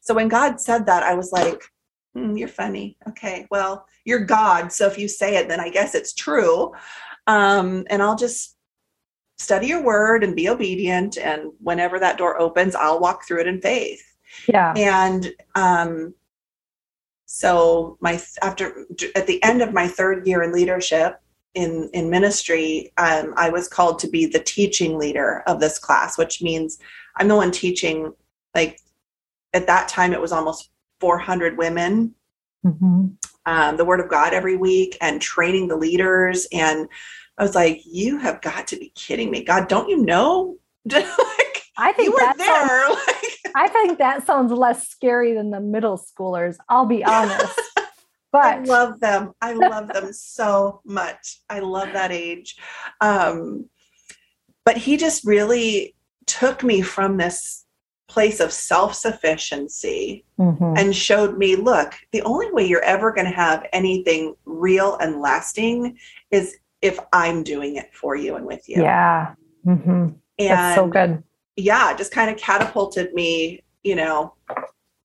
[0.00, 1.62] So when God said that, I was like,
[2.14, 5.94] "Hmm, "You're funny." Okay, well, you're God, so if you say it, then I guess
[5.94, 6.72] it's true.
[7.26, 8.56] Um, and I'll just
[9.44, 11.18] study your word and be obedient.
[11.18, 14.02] And whenever that door opens, I'll walk through it in faith
[14.48, 14.72] Yeah.
[14.76, 16.14] and um,
[17.26, 21.20] so my after at the end of my third year in leadership
[21.54, 26.18] in in ministry um, i was called to be the teaching leader of this class
[26.18, 26.78] which means
[27.16, 28.12] i'm the one teaching
[28.54, 28.78] like
[29.54, 32.14] at that time it was almost 400 women
[32.64, 33.16] Mhm.
[33.46, 36.88] um, the word of god every week and training the leaders and
[37.38, 40.56] i was like you have got to be kidding me god don't you know
[40.90, 45.34] like I think you were that sounds, there like I think that sounds less scary
[45.34, 46.56] than the middle schoolers.
[46.68, 47.60] I'll be honest.
[48.32, 49.32] But I love them.
[49.40, 51.38] I love them so much.
[51.48, 52.56] I love that age.
[53.00, 53.66] Um,
[54.64, 55.94] but he just really
[56.26, 57.64] took me from this
[58.08, 60.76] place of self sufficiency Mhm.
[60.76, 65.20] and showed me look, the only way you're ever going to have anything real and
[65.20, 65.96] lasting
[66.32, 68.82] is if I'm doing it for you and with you.
[68.82, 69.34] yeah,
[69.66, 70.16] Mhm.
[70.38, 71.22] And that's so good.
[71.56, 74.34] yeah, just kind of catapulted me, you know,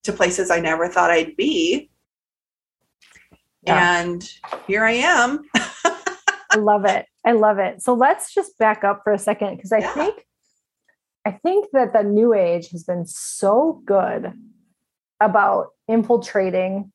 [0.03, 1.89] to places I never thought I'd be.
[3.63, 4.01] Yeah.
[4.01, 4.29] And
[4.67, 5.45] here I am.
[6.51, 7.05] I love it.
[7.25, 7.81] I love it.
[7.81, 9.93] So let's just back up for a second because I Yeah.
[9.93, 10.25] think
[11.25, 14.33] I think that the new age has been so good
[15.19, 16.91] about infiltrating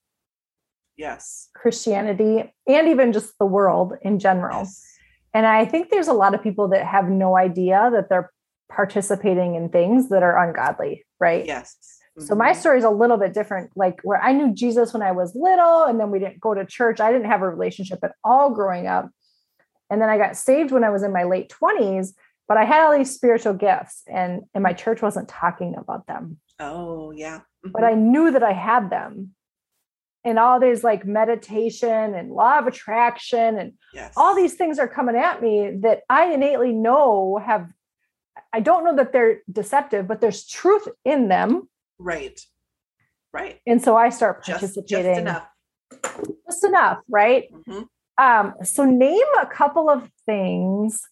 [0.97, 1.49] Yes.
[1.55, 4.59] Christianity and even just the world in general.
[4.61, 4.83] Yes.
[5.33, 8.31] And I think there's a lot of people that have no idea that they're
[8.71, 11.45] participating in things that are ungodly, right?
[11.45, 11.77] Yes.
[12.19, 12.57] So my Mhm.
[12.57, 13.73] story is a little bit different.
[13.77, 16.65] Like where I knew Jesus when I was little, and then we didn't go to
[16.65, 17.01] church.
[17.01, 19.11] I didn't have a relationship at all growing up.
[19.91, 22.15] And then I got saved when I was in my late 20s,
[22.47, 26.39] but I had all these spiritual gifts and, and my church wasn't talking about them.
[26.61, 27.41] Oh, yeah.
[27.65, 29.34] But I knew that I had them.
[30.25, 34.15] And all these like meditation and law of attraction and yes.
[34.17, 37.69] all these things are coming at me that I innately know have
[38.53, 41.69] I don't know that they're deceptive, but there's truth in them.
[41.99, 42.41] Right.
[43.33, 43.61] Right.
[43.67, 45.49] And so I start participating just enough.
[46.47, 47.53] just enough, right?
[47.53, 47.89] Mhm.
[48.17, 51.03] Um, so name a couple of things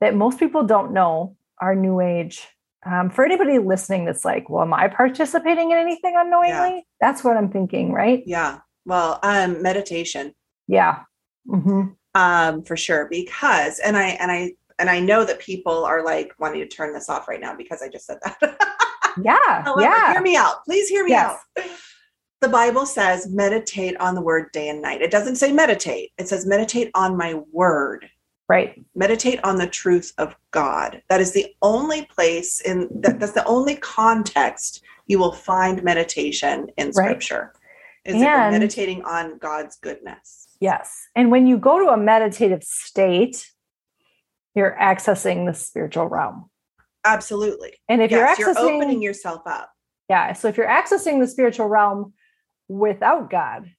[0.00, 2.46] that most people don't know are new age.
[2.86, 6.86] Um, for anybody listening that's like, well, am I participating in anything unknowingly?
[7.00, 8.22] That's what I'm thinking, right?
[8.26, 8.60] Yeah.
[8.84, 10.32] Well, um, meditation.
[10.68, 11.00] Yeah.
[11.48, 11.96] Mhm.
[12.14, 16.32] um for sure because and i and i and i know that people are like
[16.40, 18.38] wanting to turn this off right now because i just said that
[19.22, 19.62] Yeah.
[19.62, 20.12] However, yeah.
[20.12, 21.38] hear me out please hear me Yes.
[21.58, 21.64] out
[22.40, 26.26] the bible says meditate on the word day and night it doesn't say meditate it
[26.26, 28.08] says meditate on my word
[28.48, 28.80] Right.
[28.94, 33.44] meditate on the truth of god that is the only place in that, that's the
[33.44, 36.94] only context you will find meditation in Right.
[36.94, 37.52] scripture
[38.04, 41.08] is if we're meditating on god's goodness Yes.
[41.14, 43.46] And when you go to a meditative state,
[44.54, 46.48] you're accessing the spiritual realm.
[47.04, 49.70] absolutely And if yes, you're accessing you're opening yourself up
[50.08, 50.32] Yeah.
[50.32, 52.14] So if you're accessing the spiritual realm
[52.68, 53.70] without God,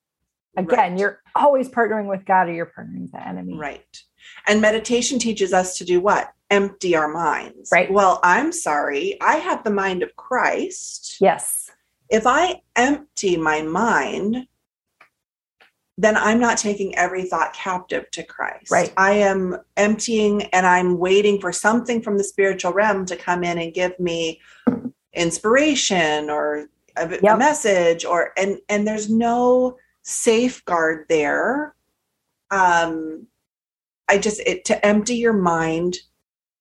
[0.55, 0.99] again, Right.
[0.99, 3.57] you're always partnering with God or you're partnering with the enemy.
[3.57, 4.03] Right.
[4.47, 6.33] And meditation teaches us to do what?
[6.49, 7.69] Empty our minds.
[7.71, 7.91] Right.
[7.91, 9.17] Well, I'm sorry.
[9.21, 11.17] I have the mind of Christ.
[11.19, 11.69] Yes.
[12.09, 14.47] If I empty my mind,
[15.97, 18.71] then I'm not taking every thought captive to Christ.
[18.71, 18.93] Right.
[18.97, 23.57] I am emptying and I'm waiting for something from the spiritual realm to come in
[23.57, 24.39] and give me
[25.13, 31.75] inspiration or a, a message or and and there's no safeguard there
[32.51, 33.25] um
[34.09, 35.97] i just it to empty your mind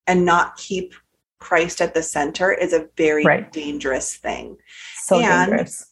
[0.06, 0.94] and not keep
[1.38, 3.52] christ at the center is a very Right.
[3.52, 4.56] dangerous thing
[5.04, 5.86] So And- dangerous.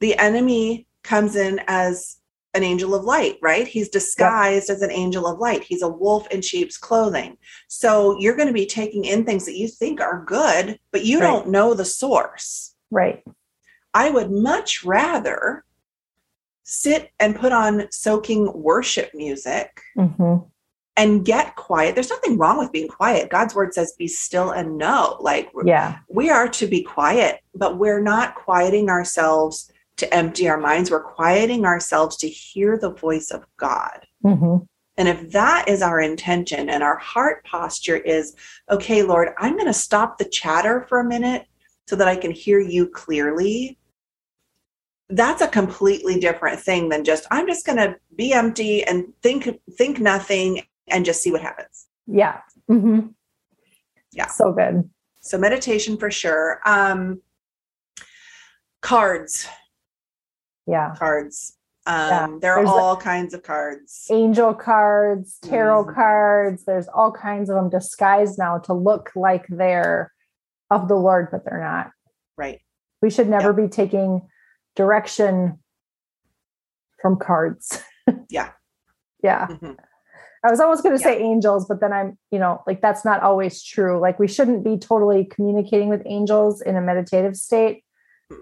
[0.00, 2.16] the enemy comes in as
[2.54, 3.68] an angel of light, right?
[3.68, 5.62] He's disguised as an angel of light.
[5.62, 7.36] He's a wolf in sheep's clothing.
[7.68, 11.20] So you're going to be taking in things that you think are good, but you
[11.20, 11.26] Right.
[11.26, 12.74] don't know the source.
[12.90, 13.22] Right.
[13.94, 15.64] I would much rather
[16.64, 20.36] sit and put on soaking worship music hmm
[20.98, 21.94] and get quiet.
[21.94, 23.30] There's nothing wrong with being quiet.
[23.30, 25.16] God's word says, be still and know.
[25.20, 25.98] Like, Yeah.
[26.08, 30.90] we are to be quiet, but we're not quieting ourselves to empty our minds.
[30.90, 34.06] We're quieting ourselves to hear the voice of God.
[34.22, 34.56] hmm
[34.96, 38.34] And if that is our intention and our heart posture is,
[38.68, 41.46] okay, Lord, I'm going to stop the chatter for a minute
[41.86, 43.78] so that I can hear you clearly.
[45.10, 49.48] That's a completely different thing than just I'm just going to be empty and think
[49.78, 51.86] think nothing and just see what happens.
[52.06, 52.40] Yeah.
[52.66, 53.00] hmm
[54.12, 54.26] Yeah.
[54.28, 54.88] So good.
[55.20, 56.60] So meditation for sure.
[56.66, 57.20] Um
[58.80, 59.46] cards.
[60.66, 60.94] Yeah.
[60.96, 61.54] cards.
[61.86, 64.06] Um, Yeah, there are there's all kinds of cards.
[64.10, 65.94] Angel cards, tarot Mhm.
[65.94, 66.64] cards.
[66.64, 70.12] There's all kinds of them disguised now to look like they're
[70.70, 71.90] of the Lord, but they're not.
[72.36, 72.60] Right.
[73.00, 74.28] We should never be taking
[74.76, 75.58] direction
[77.00, 77.82] from cards.
[78.30, 78.52] Yeah.
[79.22, 79.46] yeah.
[79.48, 79.76] Mhm.
[80.44, 83.22] I was almost going to say angels, but then I'm, you know, like that's not
[83.22, 83.98] always true.
[83.98, 87.84] Like we shouldn't be totally communicating with angels in a meditative state,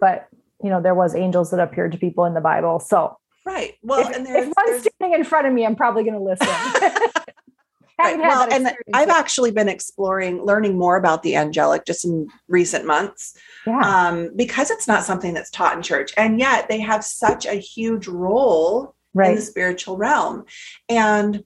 [0.00, 0.28] but
[0.62, 2.80] you know, there was angels that appeared to people in the Bible.
[2.80, 3.74] So Right.
[3.82, 6.20] Well, if, and if one's there's standing in front of me, I'm probably going to
[6.20, 6.48] listen.
[7.98, 8.18] right.
[8.18, 13.38] well, and I've actually been exploring, learning more about the angelic just in recent months.
[13.64, 13.78] Yeah.
[13.78, 16.12] Um, because it's not something that's taught in church.
[16.16, 19.30] And yet they have such a huge role right.
[19.30, 20.44] in the spiritual realm.
[20.88, 21.44] And,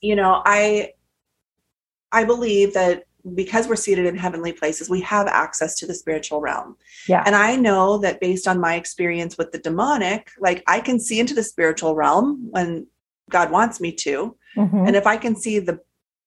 [0.00, 0.92] you know, I
[2.12, 6.40] I believe that because we're seated in heavenly places, we have access to the spiritual
[6.40, 6.76] realm.
[7.06, 7.22] Yeah.
[7.26, 11.20] And I know that based on my experience with the demonic, like I can see
[11.20, 12.86] into the spiritual realm when
[13.28, 14.36] God wants me to.
[14.56, 14.86] Mm-hmm.
[14.86, 15.80] And if I can see the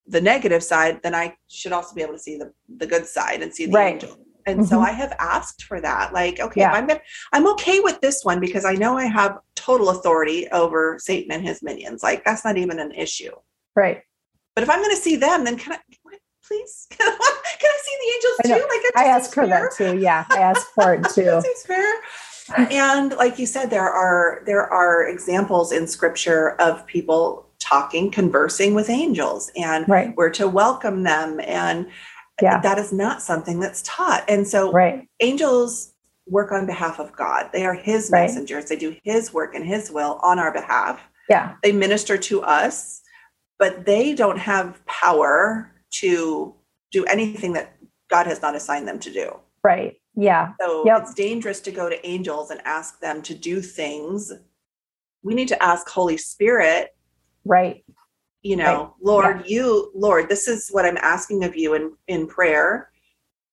[0.05, 3.41] the negative side, then I should also be able to see the the good side
[3.41, 3.93] and see the right.
[3.93, 4.17] angel.
[4.45, 4.67] And mm-hmm.
[4.67, 6.13] so I have asked for that.
[6.13, 6.71] Like, okay, yeah.
[6.71, 10.97] I'm gonna, I'm okay with this one because I know I have total authority over
[10.99, 12.03] Satan and his minions.
[12.03, 13.31] Like that's not even an issue.
[13.75, 14.03] Right.
[14.55, 15.79] But if I'm going to see them, then can I?
[16.45, 16.88] please?
[16.97, 18.67] Can I, see the angels too?
[18.67, 19.97] Like I asked for that too.
[19.97, 21.41] Yeah, I ask for it too.
[21.41, 21.93] seems fair.
[22.69, 28.73] and like you said, there are there are examples in scripture of people talking, conversing
[28.73, 30.13] with angels, and right.
[30.17, 31.39] we're to welcome them.
[31.39, 31.88] And
[32.41, 32.59] yeah.
[32.59, 34.25] that is not something that's taught.
[34.27, 35.07] And so right.
[35.21, 35.93] angels
[36.27, 37.49] work on behalf of God.
[37.53, 38.23] They are his right.
[38.23, 38.65] messengers.
[38.65, 41.01] They do his work and his will on our behalf.
[41.29, 41.55] Yeah.
[41.63, 43.01] They minister to us,
[43.59, 46.55] but they don't have power to
[46.91, 47.75] do anything that
[48.09, 49.39] God has not assigned them to do.
[49.63, 49.95] Right.
[50.15, 50.53] Yeah.
[50.59, 51.01] So yep.
[51.01, 54.31] it's dangerous to go to angels and ask them to do things.
[55.23, 56.89] We need to ask Holy Spirit.
[57.45, 57.83] Right.
[58.41, 58.91] You know, right.
[59.01, 59.55] Lord, yeah.
[59.55, 62.89] you, Lord, this is what I'm asking of you in, in prayer.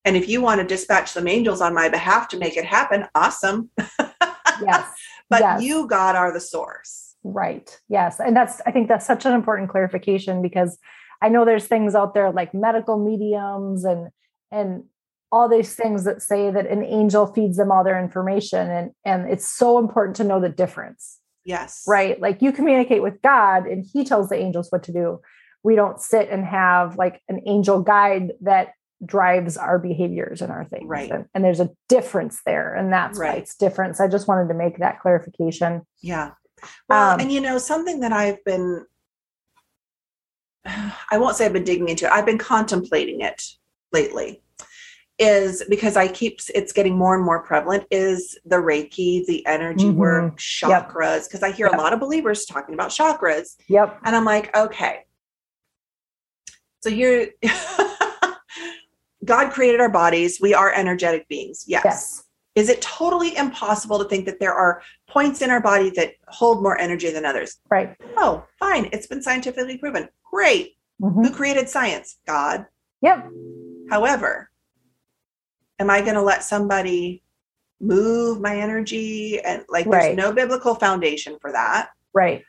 [0.04, 3.06] And if you want to dispatch some angels on my behalf to make it happen,
[3.14, 3.70] awesome.
[3.78, 4.92] yes.
[5.28, 5.62] but yes.
[5.62, 7.09] you, God, are the source.
[7.22, 7.78] Right.
[7.88, 8.20] Yes.
[8.20, 10.78] And that's, I think that's such an important clarification because
[11.22, 14.08] I know there's things out there like medical mediums and
[14.50, 14.84] and
[15.32, 19.30] all these things that say that an angel feeds them all their information and and
[19.30, 21.18] it's so important to know the difference.
[21.44, 21.84] Yes.
[21.86, 22.20] Right?
[22.20, 25.20] Like you communicate with God and he tells the angels what to do.
[25.62, 28.72] We don't sit and have like an angel guide that
[29.04, 30.84] drives our behaviors and our things.
[30.86, 31.10] Right.
[31.10, 32.74] And, and there's a difference there.
[32.74, 33.34] And that's right.
[33.34, 33.96] why it's different.
[33.96, 35.82] So I just wanted to make that clarification.
[36.02, 36.32] Yeah.
[36.88, 38.84] Well, um, and you know, something that I've been
[41.10, 42.12] I won't say I've been digging into it.
[42.12, 43.42] I've been contemplating it
[43.92, 44.42] lately.
[45.18, 49.84] Is because I keep it's getting more and more prevalent is the Reiki, the energy
[49.84, 49.98] mm-hmm.
[49.98, 51.28] work, chakras.
[51.28, 51.50] Because yep.
[51.50, 51.74] I hear yep.
[51.74, 53.56] a lot of believers talking about chakras.
[53.68, 54.00] Yep.
[54.04, 55.00] And I'm like, okay.
[56.82, 57.28] So here,
[59.26, 60.38] God created our bodies.
[60.40, 61.64] We are energetic beings.
[61.66, 61.82] Yes.
[61.84, 62.24] yes.
[62.54, 66.62] Is it totally impossible to think that there are points in our body that hold
[66.62, 67.58] more energy than others?
[67.70, 67.96] Right.
[68.16, 68.88] Oh, fine.
[68.92, 70.08] It's been scientifically proven.
[70.30, 70.76] Great.
[71.00, 71.22] Mm-hmm.
[71.22, 72.16] Who created science?
[72.26, 72.66] God.
[73.02, 73.30] Yep.
[73.88, 74.50] However,
[75.78, 77.22] am I going to let somebody
[77.80, 81.90] move my energy and like there's no biblical foundation for that.
[82.12, 82.44] Right.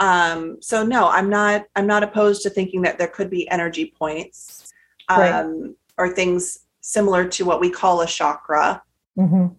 [0.00, 3.94] Um so no, I'm not I'm not opposed to thinking that there could be energy
[3.98, 4.72] points
[5.08, 5.70] um right.
[5.96, 8.82] or things similar to what we call a chakra
[9.18, 9.54] Mm-hmm.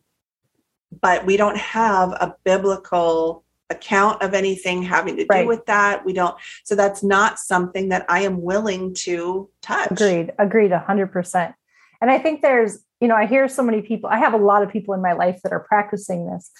[1.02, 5.48] But we don't have a biblical account of anything having to do right.
[5.48, 6.06] with that.
[6.06, 6.36] We don't.
[6.64, 9.92] So that's not something that I am willing to touch.
[9.92, 10.34] Agreed.
[10.38, 10.72] Agreed.
[10.72, 11.56] A hundred percent.
[12.00, 14.62] And I think there's, you know, I hear so many people, I have a lot
[14.62, 16.52] of people in my life that are practicing this.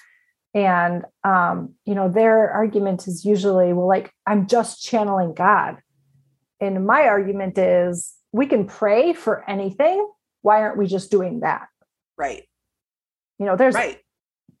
[0.54, 5.78] And, um, you know, their argument is usually, well, like, I'm just channeling God.
[6.60, 10.10] And my argument is, we can pray for anything.
[10.42, 11.68] Why aren't we just doing that?
[12.16, 12.48] Right.
[13.38, 13.98] You know, there's right.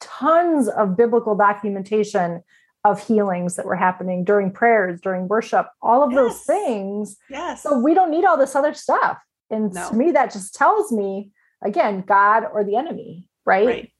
[0.00, 2.42] tons of biblical documentation
[2.84, 6.18] of healings that were happening during prayers, during worship, all of yes.
[6.18, 7.16] those things.
[7.28, 7.62] Yes.
[7.62, 9.18] So we don't need all this other stuff.
[9.50, 9.90] And no.
[9.90, 11.32] to me, that just tells me
[11.64, 13.66] again, God or the enemy, right?
[13.66, 13.92] Right.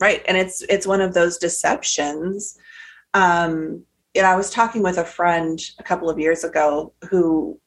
[0.00, 0.24] Right.
[0.28, 2.56] And it's it's one of those deceptions.
[3.14, 7.60] Um, you know, I was talking with a friend a couple of years ago who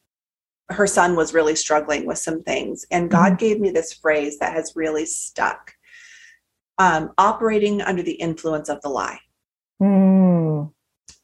[0.70, 2.86] her son was really struggling with some things.
[2.90, 3.36] And God mm-hmm.
[3.36, 5.74] gave me this phrase that has really stuck
[6.78, 9.20] um, operating under the influence of the lie.
[9.80, 10.72] Mm.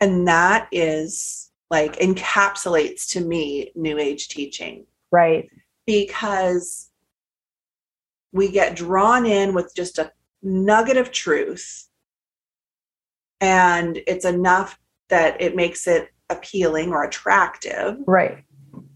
[0.01, 4.87] And that is like encapsulates to me New Age teaching.
[5.11, 5.49] Right.
[5.87, 6.91] Because
[8.33, 10.13] we get drawn in with just a
[10.43, 11.89] nugget of truth,
[13.41, 17.97] and it's enough that it makes it appealing or attractive.
[18.07, 18.45] Right.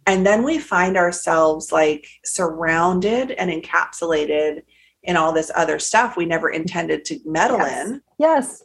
[0.07, 4.62] And then we find ourselves like surrounded and encapsulated
[5.05, 7.89] in all this other stuff we never intended to meddle yes.
[7.89, 8.03] in.
[8.19, 8.63] Yes.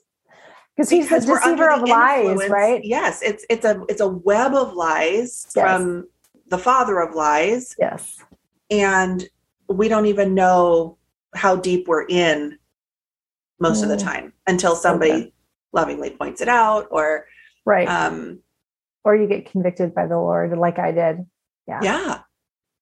[0.75, 2.81] Because he's the deceiver of lies, right?
[2.83, 5.63] Yes, it's it's a it's a web of lies yes.
[5.63, 6.07] from
[6.49, 7.75] the father of lies.
[7.79, 8.23] Yes.
[8.69, 9.27] And
[9.67, 10.97] we don't even know
[11.33, 12.59] how deep we're in
[13.59, 13.83] most mm.
[13.83, 14.03] of the mm.
[14.03, 15.33] time until somebody okay.
[15.73, 17.25] lovingly points it out or
[17.65, 18.39] right um
[19.03, 21.25] or you get convicted by the Lord, like I did.
[21.65, 21.79] Yeah.
[21.81, 22.19] Yeah.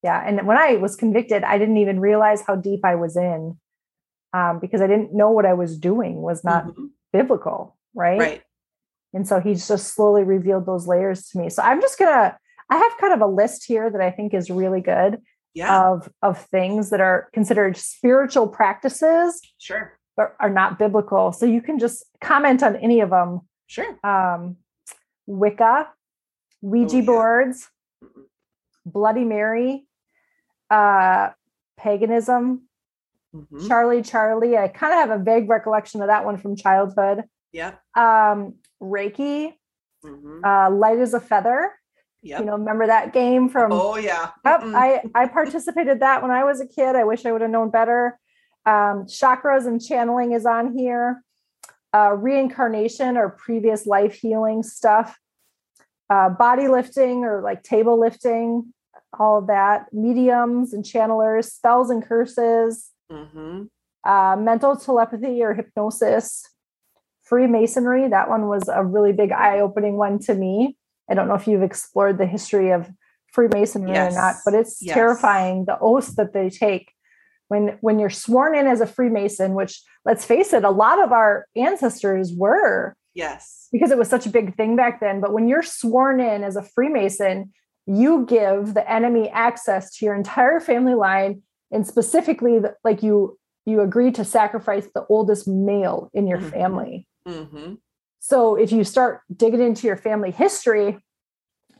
[0.05, 0.21] Yeah.
[0.23, 3.57] And when I was convicted, I didn't even realize how deep I was in
[4.33, 6.91] um, because I didn't know what I was doing was not Mhm.
[7.11, 7.75] biblical.
[7.95, 8.19] Right.
[8.19, 8.41] Right.
[9.15, 11.49] And so he's just slowly revealed those layers to me.
[11.49, 12.37] So I'm just to,
[12.69, 15.23] I have kind of a list here that I think is really good
[15.55, 15.89] Yeah.
[15.89, 19.97] of, of things that are considered spiritual practices, sure.
[20.15, 21.31] but are not biblical.
[21.31, 23.41] So you can just comment on any of them.
[23.65, 23.97] Sure.
[24.03, 24.57] Um,
[25.25, 25.89] Wicca,
[26.61, 27.05] Ouija Oh, yeah.
[27.07, 27.69] boards.
[28.85, 29.84] Bloody Mary,
[30.69, 31.29] uh,
[31.77, 32.63] paganism,
[33.35, 33.67] Mhm.
[33.67, 34.57] Charlie Charlie.
[34.57, 37.23] I kind of have a vague recollection of that one from childhood.
[37.51, 37.73] Yeah.
[37.95, 39.53] Um, Reiki,
[40.03, 40.41] Mhm.
[40.45, 41.73] uh, Light as a Feather.
[42.21, 42.39] Yep.
[42.39, 43.71] You know, remember that game from?
[43.71, 44.31] oh yeah.
[44.45, 44.61] Yep.
[44.63, 46.95] I I participated that when I was a kid.
[46.95, 48.17] I wish I would have known better.
[48.65, 51.21] Um, chakras and channeling is on here.
[51.93, 55.19] Uh, reincarnation or previous life healing stuff.
[56.09, 58.73] Uh, body lifting or like table lifting,
[59.19, 59.87] all of that.
[59.93, 62.91] Mediums and channelers, spells and curses.
[63.11, 63.69] Mhm.
[64.03, 66.43] Uh, mental telepathy or hypnosis.
[67.23, 68.07] Freemasonry.
[68.07, 70.77] That one was a really big eye-opening one to me.
[71.09, 72.89] I don't know if you've explored the history of
[73.31, 74.93] Freemasonry or not, but it's Yes.
[74.93, 76.91] terrifying the oaths that they take
[77.47, 79.53] when when you're sworn in as a Freemason.
[79.55, 83.67] Which, let's face it, a lot of our ancestors were Yes.
[83.71, 85.19] because it was such a big thing back then.
[85.19, 87.51] But when you're sworn in as a Freemason,
[87.85, 93.37] you give the enemy access to your entire family line, and specifically, the- like you
[93.67, 96.51] you agree to sacrifice the oldest male in your Mhm.
[96.51, 97.07] family.
[97.25, 97.73] hmm
[98.19, 100.99] So if you start digging into your family history,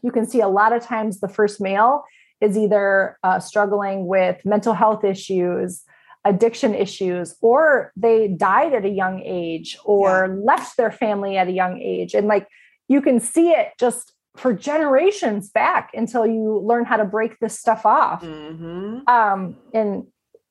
[0.02, 2.04] you can see a lot of times the first male
[2.42, 5.84] is either uh, struggling with mental health issues,
[6.24, 11.52] addiction issues, or they died at a young age or left their family at a
[11.52, 12.16] young age.
[12.16, 12.48] And like
[12.88, 17.58] you can see it just for generations back until you learn how to break this
[17.60, 18.22] stuff off.
[18.22, 20.08] hmm Um, and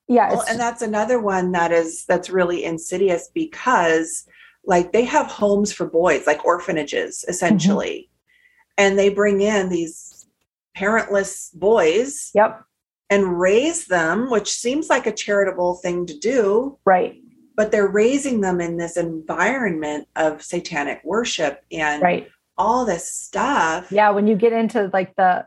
[0.09, 4.27] yeah, Well, and that's another one that is that's really insidious because
[4.67, 8.11] like they have homes for boys, like orphanages essentially.
[8.77, 10.27] And they bring in these
[10.77, 12.65] parentless boys yep,
[13.09, 17.15] and raise them, which seems like a charitable thing to do, right,
[17.57, 22.29] but they're raising them in this environment of satanic worship and right.
[22.57, 23.91] All this stuff.
[23.91, 25.45] yeah when you get into like the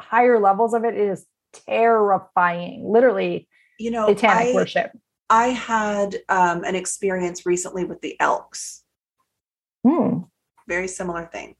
[0.00, 3.48] higher levels of it it is terrifying literally
[3.78, 4.90] You know, satanic I, worship
[5.28, 8.84] I had um, an experience recently with the Elks.
[9.84, 10.18] Hmm,
[10.68, 11.56] Very similar thing.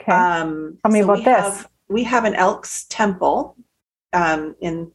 [0.00, 1.36] okay Um, Tell me so about we this.
[1.36, 3.56] Have, we have an Elks temple
[4.14, 4.90] um, in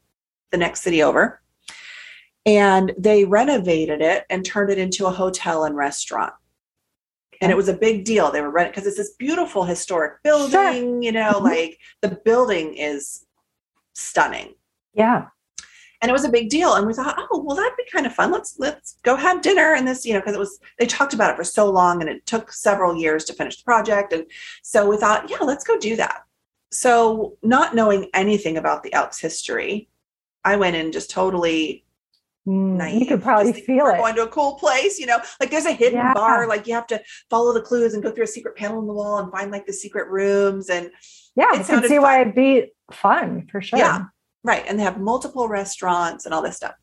[0.51, 1.41] the next city over,
[2.47, 6.33] and they renovated it and turned it into a hotel and restaurant.
[7.43, 8.31] And it was a big deal.
[8.31, 11.03] They were renting because it's this beautiful historic building.
[11.03, 11.41] You know, Mhm.
[11.43, 13.25] like the building is
[13.93, 14.55] stunning,
[14.93, 15.27] yeah
[16.03, 16.73] and it was a big deal.
[16.73, 18.29] And we thought, oh, well, that'd be kind of fun.
[18.29, 21.31] Let's let's go have dinner and this, you know, because it was they talked about
[21.31, 24.11] it for so long, and it took several years to finish the project.
[24.11, 24.25] And
[24.63, 26.23] so we thought, yeah, let's go do that.
[26.73, 29.87] So, not knowing anything about the Elks history,
[30.43, 31.85] I went in just totally
[32.47, 32.99] Mm, naive.
[33.01, 35.71] you could probably feel it Going to a cool place, you know, like there's a
[35.71, 36.13] hidden Yeah.
[36.13, 38.87] bar, like you have to follow the clues and go through a secret panel in
[38.87, 40.69] the wall and find like the secret rooms.
[40.69, 40.91] And
[41.35, 44.05] yeah i can see why it'd be fun for sure Yeah.
[44.43, 44.65] Right.
[44.67, 46.75] And they have multiple restaurants and all this stuff.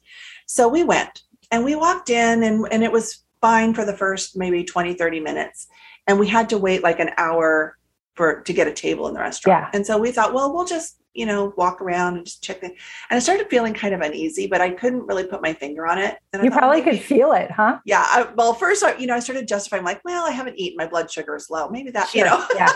[0.47, 4.37] So we went and we walked in and, and it was fine for the first
[4.39, 5.67] maybe 20, 30 minutes.
[6.07, 7.77] And we had to wait like an hour
[8.15, 9.65] for to get a table in the restaurant.
[9.65, 9.71] Yeah.
[9.77, 12.67] And so we thought, well, we'll just, you know, walk around and just check the
[12.67, 12.77] and
[13.11, 16.19] I started feeling kind of uneasy, but I couldn't really put my finger on it.
[16.33, 18.05] And you thought, probably could feel it huh Yeah.
[18.07, 20.77] I, well, first, I, you know, I started justifying like, well, I haven't eaten.
[20.77, 21.69] My blood sugar is low.
[21.69, 22.47] Maybe that, you know.
[22.55, 22.71] yeah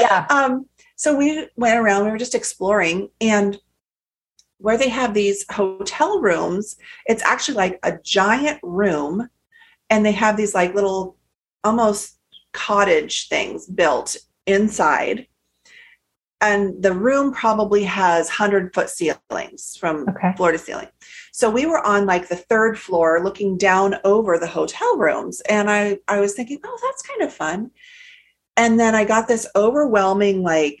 [0.00, 0.66] yeah Um,
[0.96, 3.58] so we went around, we were just exploring, and
[4.58, 6.76] where they have these hotel rooms,
[7.06, 9.26] it's actually like a giant room,
[9.88, 11.16] and they have these like little
[11.64, 12.18] almost
[12.52, 14.16] cottage things built
[14.46, 15.26] inside.
[16.42, 20.32] And the room probably has 100 foot ceilings from Okay.
[20.36, 20.88] floor to ceiling.
[21.32, 25.42] So we were on like the third floor looking down over the hotel rooms.
[25.42, 27.70] And I, I was thinking, oh, that's kind of fun.
[28.56, 30.80] And then I got this overwhelming, like,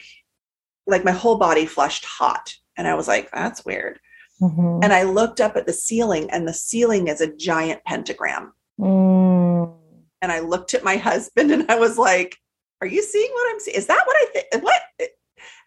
[0.86, 2.54] like my whole body flushed hot.
[2.76, 4.00] And I was like, that's weird.
[4.40, 4.82] Mhm.
[4.82, 8.54] And I looked up at the ceiling, and the ceiling is a giant pentagram.
[8.80, 9.74] Mm.
[10.22, 12.36] And I looked at my husband and I was like,
[12.80, 13.76] Are you seeing what I'm seeing?
[13.76, 14.64] Is that what I think?
[14.64, 14.82] What?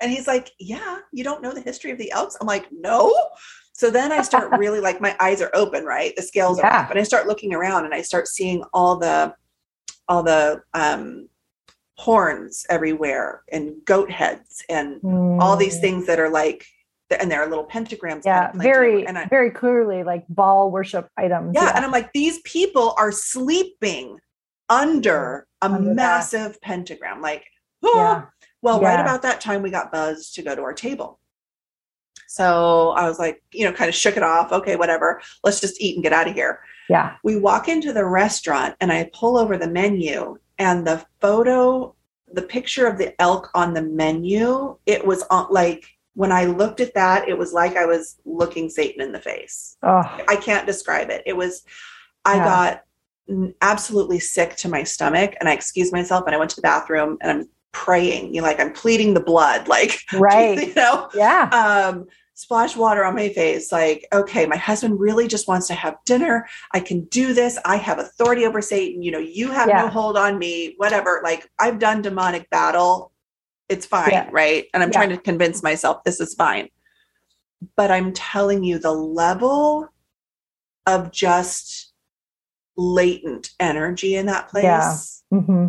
[0.01, 2.37] And he's like, Yeah, you don't know the history of the Elks?
[2.39, 3.15] I'm like, No.
[3.73, 6.15] So then I start really like my eyes are open, right?
[6.15, 6.89] The scales are up.
[6.89, 9.33] And I start looking around and I start seeing all the
[10.07, 11.29] all the um
[11.97, 15.39] horns everywhere and goat heads and mm.
[15.39, 15.81] all these mm.
[15.81, 16.65] things that are like
[17.19, 18.23] and there are little pentagrams.
[18.25, 21.53] Yeah, kind of very, and I, very clearly like Baal worship items.
[21.53, 24.19] Yeah, yeah, and I'm like, these people are sleeping
[24.69, 26.61] under a under massive that.
[26.61, 27.21] pentagram.
[27.21, 27.45] Like,
[27.83, 27.93] oh.
[27.95, 28.25] yeah.
[28.61, 28.87] well, yeah.
[28.87, 31.19] right about that time, we got buzzed to go to our table.
[32.27, 34.51] So I was like, you know, kind of shook it off.
[34.51, 35.21] Okay, whatever.
[35.43, 36.61] Let's just eat and get out of here.
[36.89, 37.15] Yeah.
[37.23, 41.95] We walk into the restaurant and I pull over the menu and the photo,
[42.31, 45.85] the picture of the elk on the menu, it was on like
[46.15, 49.77] when I looked at that, it was like I was looking Satan in the face.
[49.83, 50.03] Oh.
[50.27, 51.23] I can't describe it.
[51.25, 51.63] It was,
[52.25, 52.43] I yeah.
[52.43, 52.83] got
[53.61, 57.17] absolutely sick to my stomach and I excused myself and I went to the bathroom
[57.21, 60.67] and I'm praying, you know, like I'm pleading the blood, like, right.
[60.67, 61.09] you know?
[61.13, 61.49] Yeah.
[61.53, 62.05] Um,
[62.35, 66.47] splash water on my face like okay my husband really just wants to have dinner
[66.71, 69.81] i can do this i have authority over satan you know you have yeah.
[69.83, 73.11] no hold on me whatever like i've done demonic battle
[73.69, 74.27] it's fine yeah.
[74.31, 74.97] right and i'm yeah.
[74.97, 76.67] trying to convince myself this is fine
[77.75, 79.87] but i'm telling you the level
[80.87, 81.92] of just
[82.75, 84.97] latent energy in that place yeah.
[85.31, 85.67] mm-hmm.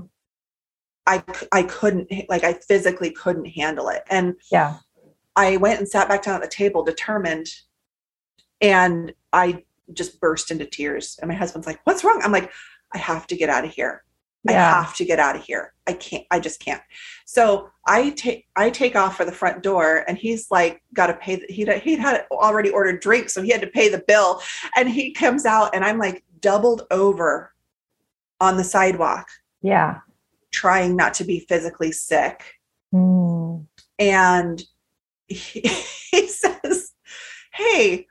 [1.07, 4.79] i i couldn't like i physically couldn't handle it and yeah
[5.37, 7.49] I went and sat back down at the table determined
[8.61, 11.19] and I just burst into tears.
[11.21, 12.21] And my husband's like, What's wrong?
[12.23, 12.53] I'm like,
[12.93, 14.05] I have to get out of here.
[14.45, 14.53] Yeah.
[14.53, 15.73] I have to get out of here.
[15.87, 16.83] I can't, I just can't.
[17.25, 21.15] So I take, I take off for the front door and he's like, got to
[21.15, 21.37] pay.
[21.37, 23.33] The, he he had already ordered drinks.
[23.33, 24.43] So he had to pay the bill
[24.77, 27.55] and he comes out and I'm like doubled over
[28.39, 29.27] on the sidewalk.
[29.63, 30.01] Yeah.
[30.53, 32.45] Trying not to be physically sick.
[32.95, 33.67] Mm.
[33.99, 34.63] And
[35.27, 35.61] he,
[36.11, 36.93] he says,
[37.55, 38.07] Hey,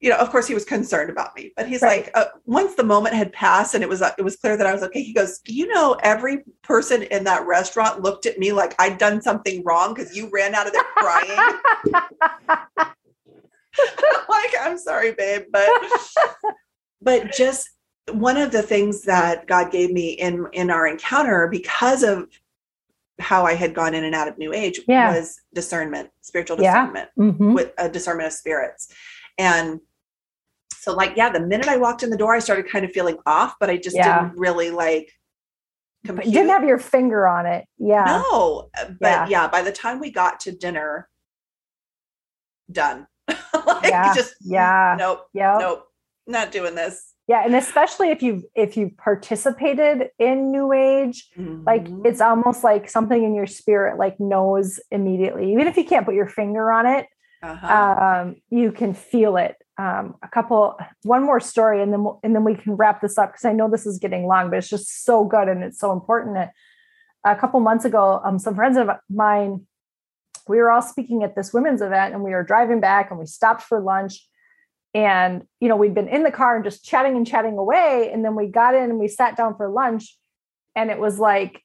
[0.00, 2.04] you know, of course he was concerned about me, but he's right.
[2.04, 4.66] like, uh, once the moment had passed and it was, uh, it was clear that
[4.66, 5.02] I was okay.
[5.02, 9.22] He goes, you know, every person in that restaurant looked at me like I'd done
[9.22, 11.58] something wrong because you ran out of there crying.
[14.28, 15.68] like, I'm sorry, babe, but,
[17.00, 17.70] but just
[18.12, 22.28] one of the things that God gave me in, in our encounter because of
[23.18, 25.14] how I had gone in and out of New Age yeah.
[25.14, 27.24] was discernment, spiritual discernment, yeah.
[27.24, 27.54] mm-hmm.
[27.54, 28.92] with a discernment of spirits.
[29.38, 29.80] And
[30.72, 33.18] so, like, yeah, the minute I walked in the door, I started kind of feeling
[33.26, 34.22] off, but I just yeah.
[34.22, 35.12] didn't really like.
[36.06, 36.26] Compute.
[36.26, 37.66] But didn't have your finger on it.
[37.78, 38.04] Yeah.
[38.04, 41.08] No, but yeah, by the time we got to dinner,
[42.70, 43.08] done.
[43.28, 44.14] like, yeah.
[44.14, 44.94] just yeah.
[44.96, 45.26] Nope.
[45.34, 45.58] Yeah.
[45.58, 45.86] Nope.
[46.26, 51.62] Not doing this yeah and especially if you've if you've participated in new age mm-hmm.
[51.64, 56.06] like it's almost like something in your spirit like knows immediately even if you can't
[56.06, 57.06] put your finger on it
[57.40, 58.22] uh-huh.
[58.22, 62.34] um, you can feel it um, a couple one more story and then we'll, and
[62.34, 64.70] then we can wrap this up because i know this is getting long but it's
[64.70, 66.52] just so good and it's so important that
[67.24, 69.64] a couple months ago um, some friends of mine
[70.48, 73.26] we were all speaking at this women's event and we were driving back and we
[73.26, 74.27] stopped for lunch
[74.94, 78.10] and, you know, we'd been in the car and just chatting and chatting away.
[78.12, 80.16] And then we got in and we sat down for lunch.
[80.74, 81.62] And it was like,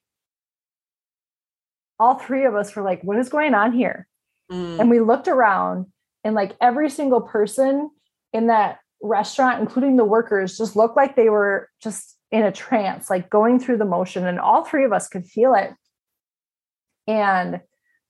[1.98, 4.06] all three of us were like, what is going on here?
[4.50, 4.80] Mm.
[4.80, 5.86] And we looked around
[6.22, 7.90] and like every single person
[8.32, 13.08] in that restaurant, including the workers, just looked like they were just in a trance,
[13.08, 14.26] like going through the motion.
[14.26, 15.70] And all three of us could feel it.
[17.06, 17.60] And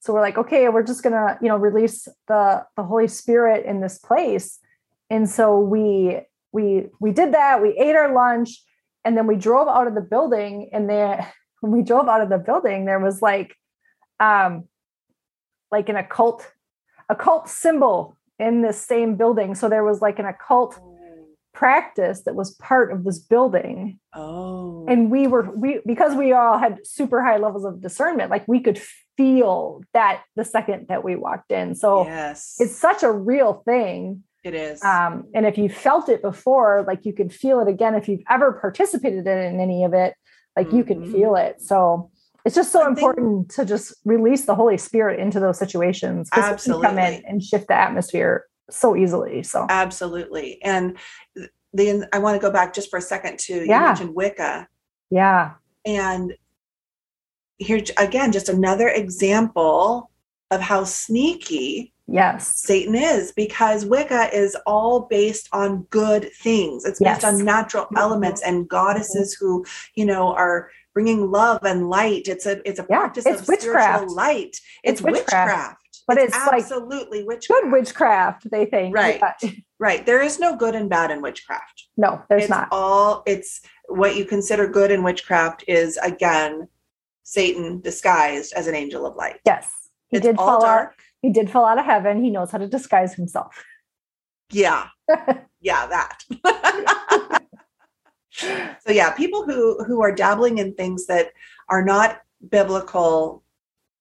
[0.00, 3.80] so we're like, okay, we're just gonna, you know, release the the Holy Spirit in
[3.80, 4.58] this place
[5.10, 6.20] and so we
[6.52, 8.62] we we did that we ate our lunch
[9.04, 12.28] and then we drove out of the building and there when we drove out of
[12.28, 13.54] the building there was like
[14.20, 14.64] um
[15.70, 16.50] like an occult
[17.08, 19.54] occult symbol in this same building.
[19.54, 20.78] So there was like an occult
[21.52, 24.00] practice that was part of this building.
[24.12, 24.84] Oh.
[24.88, 28.60] And we were we because we all had super high levels of discernment like we
[28.60, 28.80] could
[29.16, 31.74] feel that the second that we walked in.
[31.74, 32.56] So yes.
[32.58, 34.82] it's such a real thing it is.
[34.82, 37.94] Um, and if you felt it before, like you can feel it again.
[37.94, 40.14] If you've ever participated in any of it,
[40.56, 40.76] like mm-hmm.
[40.76, 41.12] you can mm-hmm.
[41.12, 41.60] feel it.
[41.60, 42.10] So
[42.44, 46.28] it's just so I important think, to just release the Holy Spirit into those situations.
[46.32, 46.86] Absolutely.
[46.86, 49.42] Come in and shift the atmosphere so easily.
[49.42, 50.62] So absolutely.
[50.62, 50.98] And
[51.72, 53.80] then I want to go back just for a second to yeah.
[53.80, 54.68] you mentioned Wicca.
[55.10, 55.52] Yeah.
[55.86, 56.34] And
[57.56, 60.10] here again, just another example
[60.50, 62.60] of how sneaky Yes.
[62.60, 66.84] Satan is because Wicca is all based on good things.
[66.84, 67.24] It's based yes.
[67.24, 67.96] on natural mm-hmm.
[67.96, 69.46] elements and goddesses mm-hmm.
[69.46, 72.28] who, you know, are bringing love and light.
[72.28, 73.96] It's a it's a yeah, practice it's of witchcraft.
[73.98, 74.60] spiritual light.
[74.82, 75.48] It's, it's witchcraft.
[75.48, 75.80] witchcraft.
[76.06, 77.62] But it's, it's absolutely like witchcraft.
[77.62, 78.94] Good witchcraft, they think.
[78.94, 79.20] Right.
[79.42, 79.50] Yeah.
[79.78, 80.04] Right.
[80.04, 81.84] There is no good and bad in witchcraft.
[81.96, 82.68] No, there's it's not.
[82.70, 86.68] All it's what you consider good in witchcraft is again
[87.22, 89.40] Satan disguised as an angel of light.
[89.46, 89.70] Yes.
[90.08, 90.90] He It's did all fall dark.
[90.90, 90.94] out.
[91.24, 92.22] He did fall out of heaven.
[92.22, 93.64] He knows how to disguise himself.
[94.52, 94.88] Yeah.
[95.62, 96.22] yeah, that.
[98.84, 101.28] so yeah, people who who are dabbling in things that
[101.70, 102.20] are not
[102.50, 103.42] biblical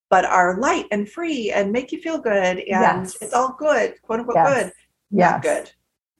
[0.09, 3.17] but are light and free and make you feel good and Yes.
[3.21, 4.53] it's all good, quote unquote Yes.
[4.53, 4.73] good.
[5.11, 5.31] Yes.
[5.31, 5.71] Not good.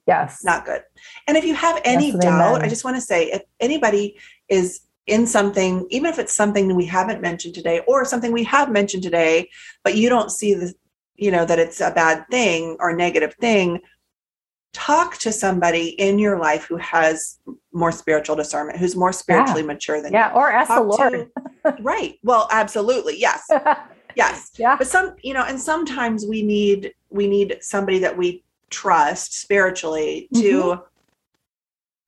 [0.06, 0.42] Yes.
[0.42, 0.82] Not good.
[1.28, 2.62] And if you have any doubt.
[2.62, 6.86] I just want to say if anybody is in something, even if it's something we
[6.86, 9.50] haven't mentioned today or something we have mentioned today,
[9.82, 10.72] but you don't see the,
[11.16, 13.80] you know, that it's a bad thing or negative thing,
[14.72, 17.38] talk to somebody in your life who has
[17.72, 20.30] more spiritual discernment, who's more spiritually mature than yeah.
[20.30, 20.36] you.
[20.36, 21.30] Or ask the Lord.
[21.64, 22.18] to- right.
[22.22, 23.18] Well, absolutely.
[23.18, 23.48] Yes.
[24.16, 24.52] Yes.
[24.56, 24.76] yeah.
[24.76, 30.28] But some, you know, and sometimes we need we need somebody that we trust spiritually
[30.34, 30.82] to Mm-hmm.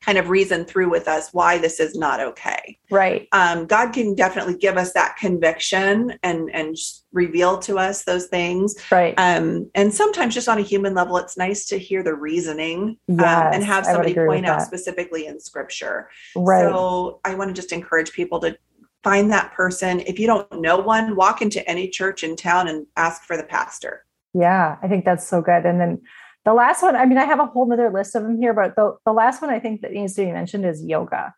[0.07, 2.79] Kind of reason through with us why this is not okay.
[2.91, 3.27] Right.
[3.33, 6.77] Um, God can definitely give us that conviction and and
[7.13, 8.77] reveal to us those things.
[8.91, 9.15] Right.
[9.19, 13.19] Um, and sometimes just on a human level, it's nice to hear the reasoning um,
[13.19, 16.09] and have somebody point out specifically in Scripture.
[16.37, 16.61] right.
[16.61, 18.57] So I want to just encourage people to
[19.03, 20.01] find that person.
[20.01, 23.45] If you don't know one, walk into any church in town and ask for the
[23.45, 24.05] pastor.
[24.35, 25.65] Yeah, I think that's so good.
[25.65, 26.03] And then
[26.47, 28.77] the last one, I mean, I have a whole nother list of them here, but
[28.77, 31.35] the, the last one I think that needs to be mentioned is yoga.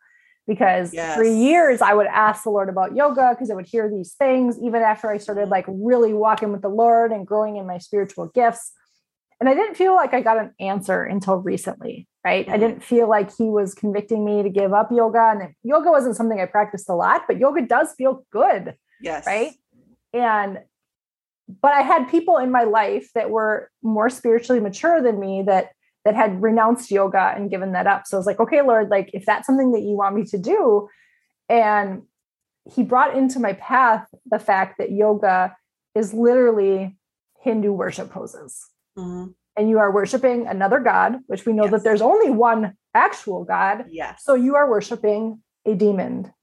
[0.47, 4.13] Because for years I would ask the Lord about yoga because I would hear these
[4.13, 7.79] things even after I started like really walking with the Lord and growing in my
[7.79, 8.71] spiritual gifts.
[9.39, 12.47] And I didn't feel like I got an answer until recently, right?
[12.49, 12.59] I Mhm.
[12.59, 15.35] didn't feel like he was convicting me to give up yoga.
[15.39, 19.25] And yoga wasn't something I practiced a lot, but yoga does feel good Yes.
[19.25, 19.53] right
[20.13, 20.59] and
[21.61, 25.71] but i had people in my life that were more spiritually mature than me that
[26.05, 29.09] that had renounced yoga and given that up so i was like okay lord like
[29.13, 30.87] if that's something that you want me to do
[31.49, 32.03] and
[32.65, 35.55] he brought into my path the fact that yoga
[35.95, 36.97] is literally
[37.41, 39.33] hindu worship poses Mhm.
[39.57, 41.71] and you are worshiping another god which we know Yes.
[41.71, 44.23] that there's only one actual god Yes.
[44.23, 46.33] so you are worshiping a demon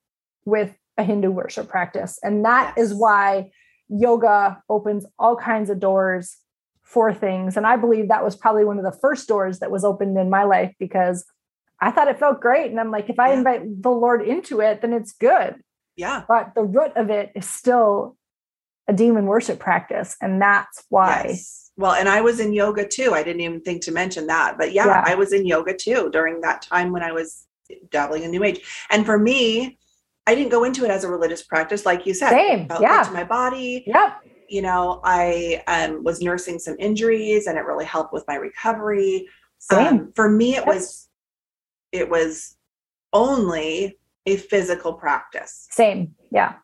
[0.44, 2.18] with a Hindu worship practice.
[2.22, 2.98] And that is Yes.
[3.00, 3.50] why
[3.89, 6.37] yoga opens all kinds of doors
[6.82, 7.57] for things.
[7.57, 10.30] And I believe that was probably one of the first doors that was opened in
[10.30, 11.24] my life because
[11.80, 12.70] I thought it felt great.
[12.70, 13.39] And I'm like, if I Yeah.
[13.39, 15.57] invite the Lord into it, then it's good.
[15.97, 16.24] yeah.
[16.28, 18.16] But the root of it is still
[18.87, 20.14] a demon worship practice.
[20.20, 21.24] And that's why.
[21.28, 21.70] Yes.
[21.76, 23.14] Well, and I was in yoga too.
[23.14, 24.57] I didn't even think to mention that.
[24.59, 25.03] But yeah, Yeah.
[25.07, 27.47] I was in yoga too during that time when I was
[27.91, 28.61] dabbling in New Age.
[28.91, 29.78] And for me,
[30.26, 32.30] I didn't go into it as a religious practice, like you said.
[32.30, 33.08] Same, yeah.
[33.12, 33.84] my body.
[33.86, 34.22] Yep.
[34.48, 39.26] You know, I um, was nursing some injuries, and it really helped with my recovery.
[39.58, 39.86] Same.
[39.86, 40.66] Um, for me, it Yep.
[40.66, 41.08] was
[41.92, 42.56] it was
[43.12, 45.68] only a physical practice.
[45.70, 46.14] Same.
[46.30, 46.54] Yeah.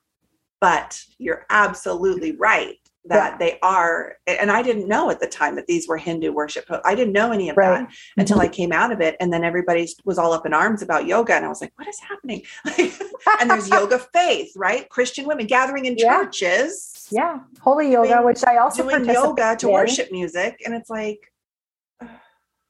[0.60, 2.76] But you're absolutely right
[3.06, 3.36] that Yeah.
[3.38, 6.64] they are, and I didn't know at the time that these were Hindu worship.
[6.84, 7.80] I didn't know any of Right.
[7.88, 8.42] that until Mhm.
[8.42, 11.34] I came out of it, and then everybody was all up in arms about yoga,
[11.34, 12.42] and I was like, "What is happening?"
[13.40, 14.88] and there's yoga faith, right?
[14.88, 16.22] Christian women gathering in Yeah.
[16.24, 17.40] churches, Yeah.
[17.60, 19.72] Holy yoga, Doing- which I also doing yoga to in.
[19.72, 21.32] worship music, and it's like,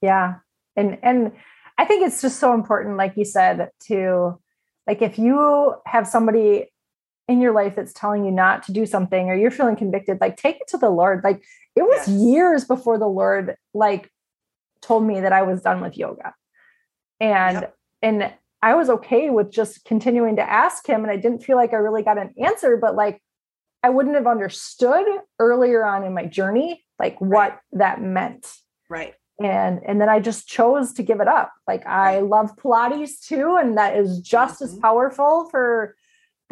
[0.01, 0.35] yeah
[0.75, 1.31] and and
[1.77, 4.37] i think it's just so important like you said to
[4.85, 6.69] like if you have somebody
[7.27, 10.35] in your life that's telling you not to do something or you're feeling convicted like
[10.37, 11.23] take it to the lord.
[11.23, 11.41] Like
[11.75, 12.09] it was Yes.
[12.09, 14.11] years before the lord like
[14.81, 16.33] told me that i was done with yoga.
[17.19, 17.77] And Yep.
[18.01, 21.71] and i was okay with just continuing to ask him and i didn't feel like
[21.73, 23.21] i really got an answer but like
[23.83, 25.05] i wouldn't have understood
[25.39, 28.53] earlier on in my journey like what that meant.
[28.89, 31.51] Right, and and then i just chose to give it up.
[31.67, 34.81] Like i love pilates too and that is just as Mhm.
[34.81, 35.95] powerful for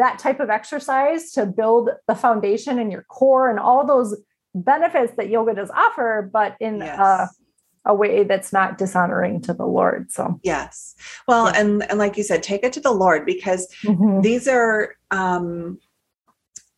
[0.02, 4.18] that type of exercise to build the foundation in your core and all those
[4.56, 7.40] benefits that yoga does offer but in a, yes.
[7.86, 10.96] a way that's not dishonoring to the lord so Yes.
[11.28, 11.60] Well, Yeah.
[11.62, 14.22] and and like you said, take it to the Lord because mhm.
[14.22, 15.78] these are um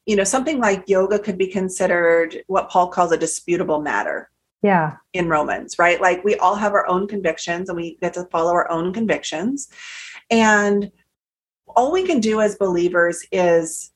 [0.05, 4.29] you know, something like yoga could be considered what Paul calls a disputable matter
[4.61, 5.99] yeah in Romans, right?
[6.01, 9.69] Like we all have our own convictions and we get to follow our own convictions.
[10.29, 10.91] And
[11.75, 13.91] all we can do as believers is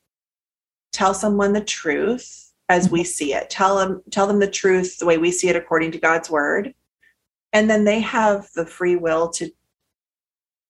[0.92, 3.50] tell someone the truth as we see it.
[3.50, 6.74] Tell them tell them the truth the way we see it according to God's word.
[7.54, 9.50] And then they have the free will to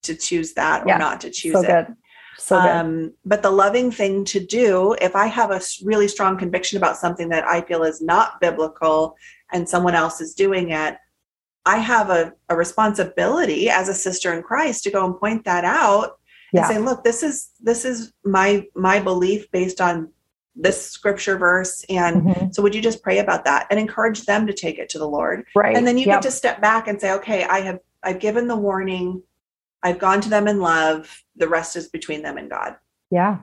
[0.04, 0.98] to choose that or Yeah.
[0.98, 1.68] not to choose so it.
[1.68, 1.96] good
[2.38, 6.38] so good Um, but the loving thing to do, if I have a really strong
[6.38, 9.16] conviction about something that I feel is not biblical
[9.52, 10.98] and someone else is doing it,
[11.66, 15.66] I have a, a responsibility as a sister in Christ to go and point that
[15.66, 16.20] out
[16.54, 16.62] yeah.
[16.62, 20.12] and saying, look, this is this is my my belief based on
[20.56, 21.86] this scripture verse.
[21.90, 22.52] And mm-hmm.
[22.52, 25.08] so would you just pray about that and encourage them to take it to the
[25.08, 25.46] lord?
[25.56, 25.76] Right.
[25.76, 26.18] And then you yep.
[26.18, 29.22] get to step back and say okay i have i've given the warning.
[29.84, 31.24] I've gone to them in love.
[31.36, 32.76] The rest is between them and god.
[33.12, 33.40] Yeah.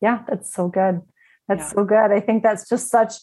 [0.00, 1.02] Yeah that's so good.
[1.48, 1.72] That's yeah.
[1.74, 2.10] so good.
[2.10, 3.14] I think that's just such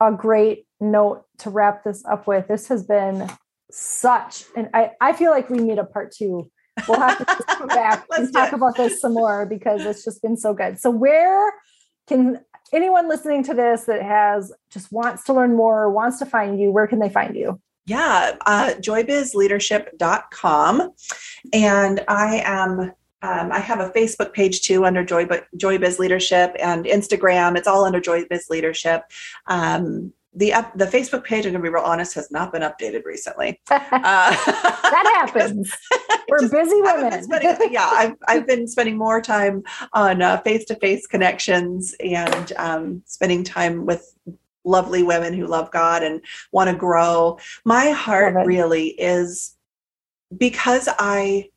[0.00, 2.48] a great note to wrap this up with.
[2.48, 3.28] This has been
[3.70, 6.50] such and i i feel like we need a part two
[6.86, 10.36] we'll have to come back and talk about this some more because it's just been
[10.36, 11.52] so good so where
[12.06, 12.40] can
[12.72, 16.70] anyone listening to this that has just wants to learn more, wants to find you,
[16.70, 17.58] where can they find you?
[17.86, 20.92] Yeah, uh, joybizleadership.com.
[21.52, 25.26] And I am um, I have a Facebook page too under Joy,
[25.56, 27.56] Joy Biz Leadership and Instagram.
[27.56, 29.02] It's all under Joy Biz Leadership.
[29.48, 33.04] Um, the up the Facebook page, I'm gonna be real honest, has not been updated
[33.04, 33.60] recently.
[33.70, 35.74] Uh, that happens.
[36.28, 37.22] We're just, busy women.
[37.22, 39.62] Spending, yeah, I've I've been spending more time
[39.92, 44.14] on face to face connections and um, spending time with
[44.64, 46.20] lovely women who love God and
[46.52, 47.38] want to grow.
[47.64, 49.56] My heart really is
[50.36, 51.48] because I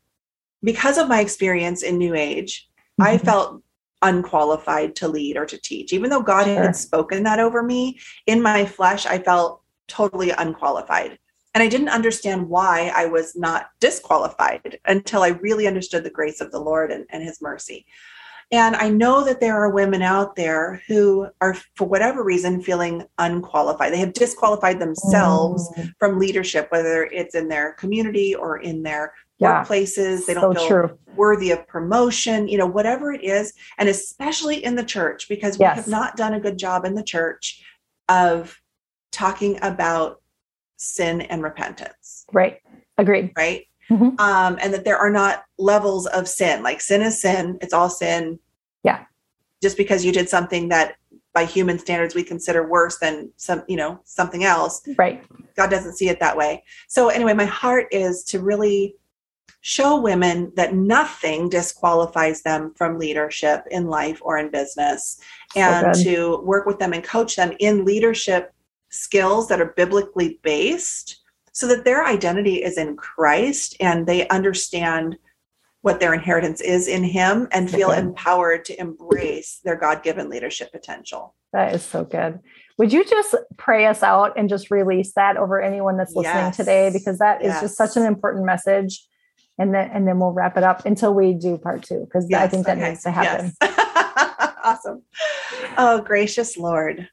[0.63, 2.69] because of my experience in New Age,
[2.99, 3.03] mm-hmm.
[3.03, 3.61] I felt
[4.01, 5.93] unqualified to lead or to teach.
[5.93, 6.61] Even though God sure.
[6.61, 11.17] had spoken that over me, in my flesh, I felt totally unqualified.
[11.53, 16.39] And I didn't understand why I was not disqualified until I really understood the grace
[16.39, 17.85] of the Lord and, and his mercy.
[18.53, 23.05] And I know that there are women out there who are, for whatever reason, feeling
[23.17, 23.93] unqualified.
[23.93, 25.89] They have disqualified themselves mm.
[25.99, 29.63] from leadership, whether it's in their community or in their yeah.
[29.63, 30.25] workplaces.
[30.25, 30.97] They don't so feel true.
[31.15, 33.53] worthy of promotion, you know, whatever it is.
[33.77, 35.75] And especially in the church, because we yes.
[35.75, 37.63] have not done a good job in the church
[38.07, 38.61] of
[39.11, 40.21] talking about
[40.77, 42.25] sin and repentance.
[42.31, 42.59] Right.
[42.97, 43.31] Agreed.
[43.35, 43.65] Right.
[43.89, 44.19] Mm-hmm.
[44.19, 46.63] Um, and that there are not levels of sin.
[46.63, 48.39] Like sin is sin, it's all sin.
[48.83, 49.03] Yeah.
[49.61, 50.95] Just because you did something that
[51.33, 55.23] by human standards we consider worse than some you know something else right
[55.55, 58.95] god doesn't see it that way so anyway my heart is to really
[59.61, 65.19] show women that nothing disqualifies them from leadership in life or in business.
[65.55, 68.53] And so to work with them and coach them in leadership
[68.89, 71.21] skills that are biblically based
[71.53, 75.17] so that their identity is in Christ and they understand
[75.81, 81.35] what their inheritance is in him and feel empowered to embrace their god-given leadership potential.
[81.53, 82.39] That is so good.
[82.77, 86.57] Would you just pray us out and just release that over anyone that's listening yes.
[86.57, 86.89] today?
[86.91, 87.61] Because that is yes.
[87.61, 89.05] just such an important message
[89.61, 92.41] and then and then we'll wrap it up until we do part two because yes,
[92.41, 92.89] I think that okay.
[92.89, 93.53] needs to happen.
[93.61, 94.55] Yes.
[94.63, 95.03] awesome.
[95.77, 97.07] Oh, gracious Lord,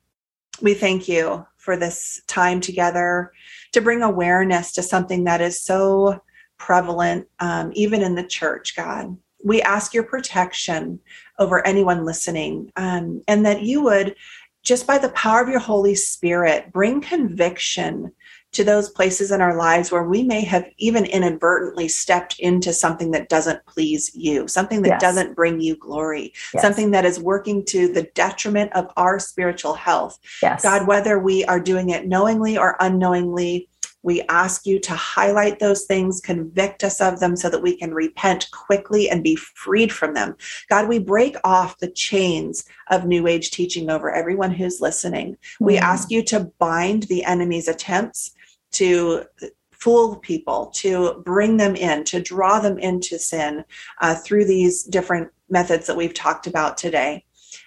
[0.63, 3.33] we thank you for this time together
[3.73, 6.21] to bring awareness to something that is so
[6.57, 9.17] prevalent, um, even in the church, God.
[9.45, 10.99] We ask your protection
[11.39, 14.17] over anyone listening, um, and that you would,
[14.63, 18.13] just by the power of your Holy Spirit, bring conviction
[18.53, 23.11] to those places in our lives where we may have even inadvertently stepped into something
[23.11, 25.01] that doesn't please you, something that yes.
[25.01, 26.63] doesn't bring you glory, yes.
[26.63, 30.19] something that is working to the detriment of our spiritual health.
[30.43, 30.63] Yes.
[30.63, 33.69] God, whether we are doing it knowingly or unknowingly,
[34.03, 37.93] we ask you to highlight those things, convict us of them so that we can
[37.93, 40.37] repent quickly and be freed from them.
[40.71, 45.37] God, we break off the chains of New Age teaching over everyone who's listening.
[45.61, 45.83] We hmm.
[45.83, 48.35] ask you to bind the enemy's attempts
[48.73, 49.25] to
[49.73, 53.65] fool people, to bring them in, to draw them into sin
[54.01, 57.25] uh, through these different methods that we've talked about today.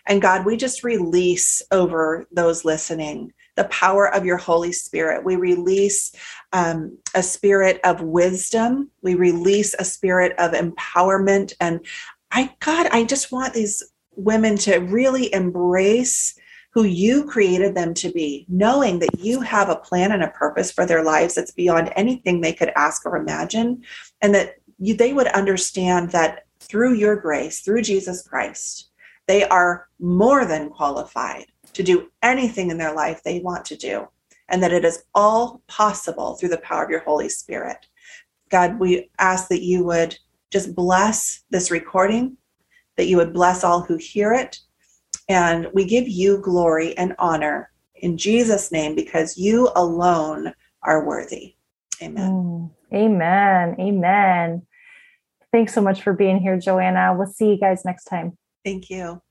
[0.07, 5.25] And God, we just release over those listening the power of your Holy Spirit.
[5.25, 6.13] We release
[6.53, 8.89] um, a spirit of wisdom.
[9.01, 11.53] We release a spirit of empowerment.
[11.59, 11.85] And
[12.31, 13.83] I, God, I just want these
[14.15, 16.33] women to really embrace
[16.73, 20.71] who you created them to be, knowing that you have a plan and a purpose
[20.71, 23.83] for their lives that's beyond anything they could ask or imagine,
[24.21, 28.89] and that you, they would understand that through your grace, through Jesus Christ,
[29.27, 34.07] they are more than qualified to do anything in their life they want to do,
[34.47, 37.85] and that it is all possible through the power of your Holy Spirit.
[38.49, 40.17] God, we ask that you would
[40.51, 42.37] just bless this recording,
[42.97, 44.59] that you would bless all who hear it,
[45.29, 50.53] and we give you glory and honor in Jesus' name because you alone
[50.83, 51.55] are worthy.
[52.01, 52.31] Amen.
[52.31, 53.75] Mm, amen.
[53.79, 54.61] Amen.
[55.51, 57.13] Thanks so much for being here, Joanna.
[57.17, 58.37] We'll see you guys next time.
[58.65, 59.21] Thank you.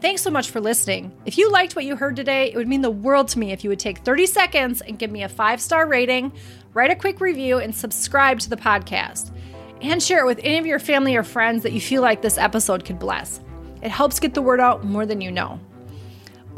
[0.00, 1.16] Thanks so much for listening.
[1.24, 3.64] If you liked what you heard today, it would mean the world to me if
[3.64, 6.32] you would take 30 seconds and give me a five star rating,
[6.72, 9.32] write a quick review, and subscribe to the podcast.
[9.80, 12.36] and share it with any of your family or friends that you feel like this
[12.36, 13.40] episode could bless.
[13.82, 15.60] It helps get the word out more than you know.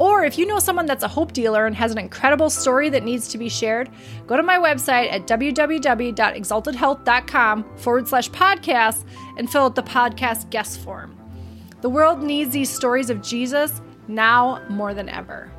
[0.01, 3.03] Or if you know someone that's a hope dealer and has an incredible story that
[3.03, 3.87] needs to be shared,
[4.25, 9.05] go to my website at www.exaltedhealth.com forward slash podcast
[9.37, 11.15] and fill out the podcast guest form.
[11.81, 15.51] The world needs these stories of Jesus now more than ever.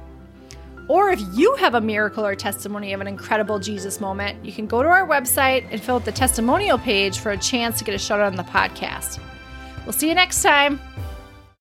[0.88, 4.66] Or if you have a miracle or testimony of an incredible Jesus moment, you can
[4.66, 7.94] go to our website and fill out the testimonial page for a chance to get
[7.94, 9.20] a shout out on the podcast.
[9.84, 10.80] We'll see you next time.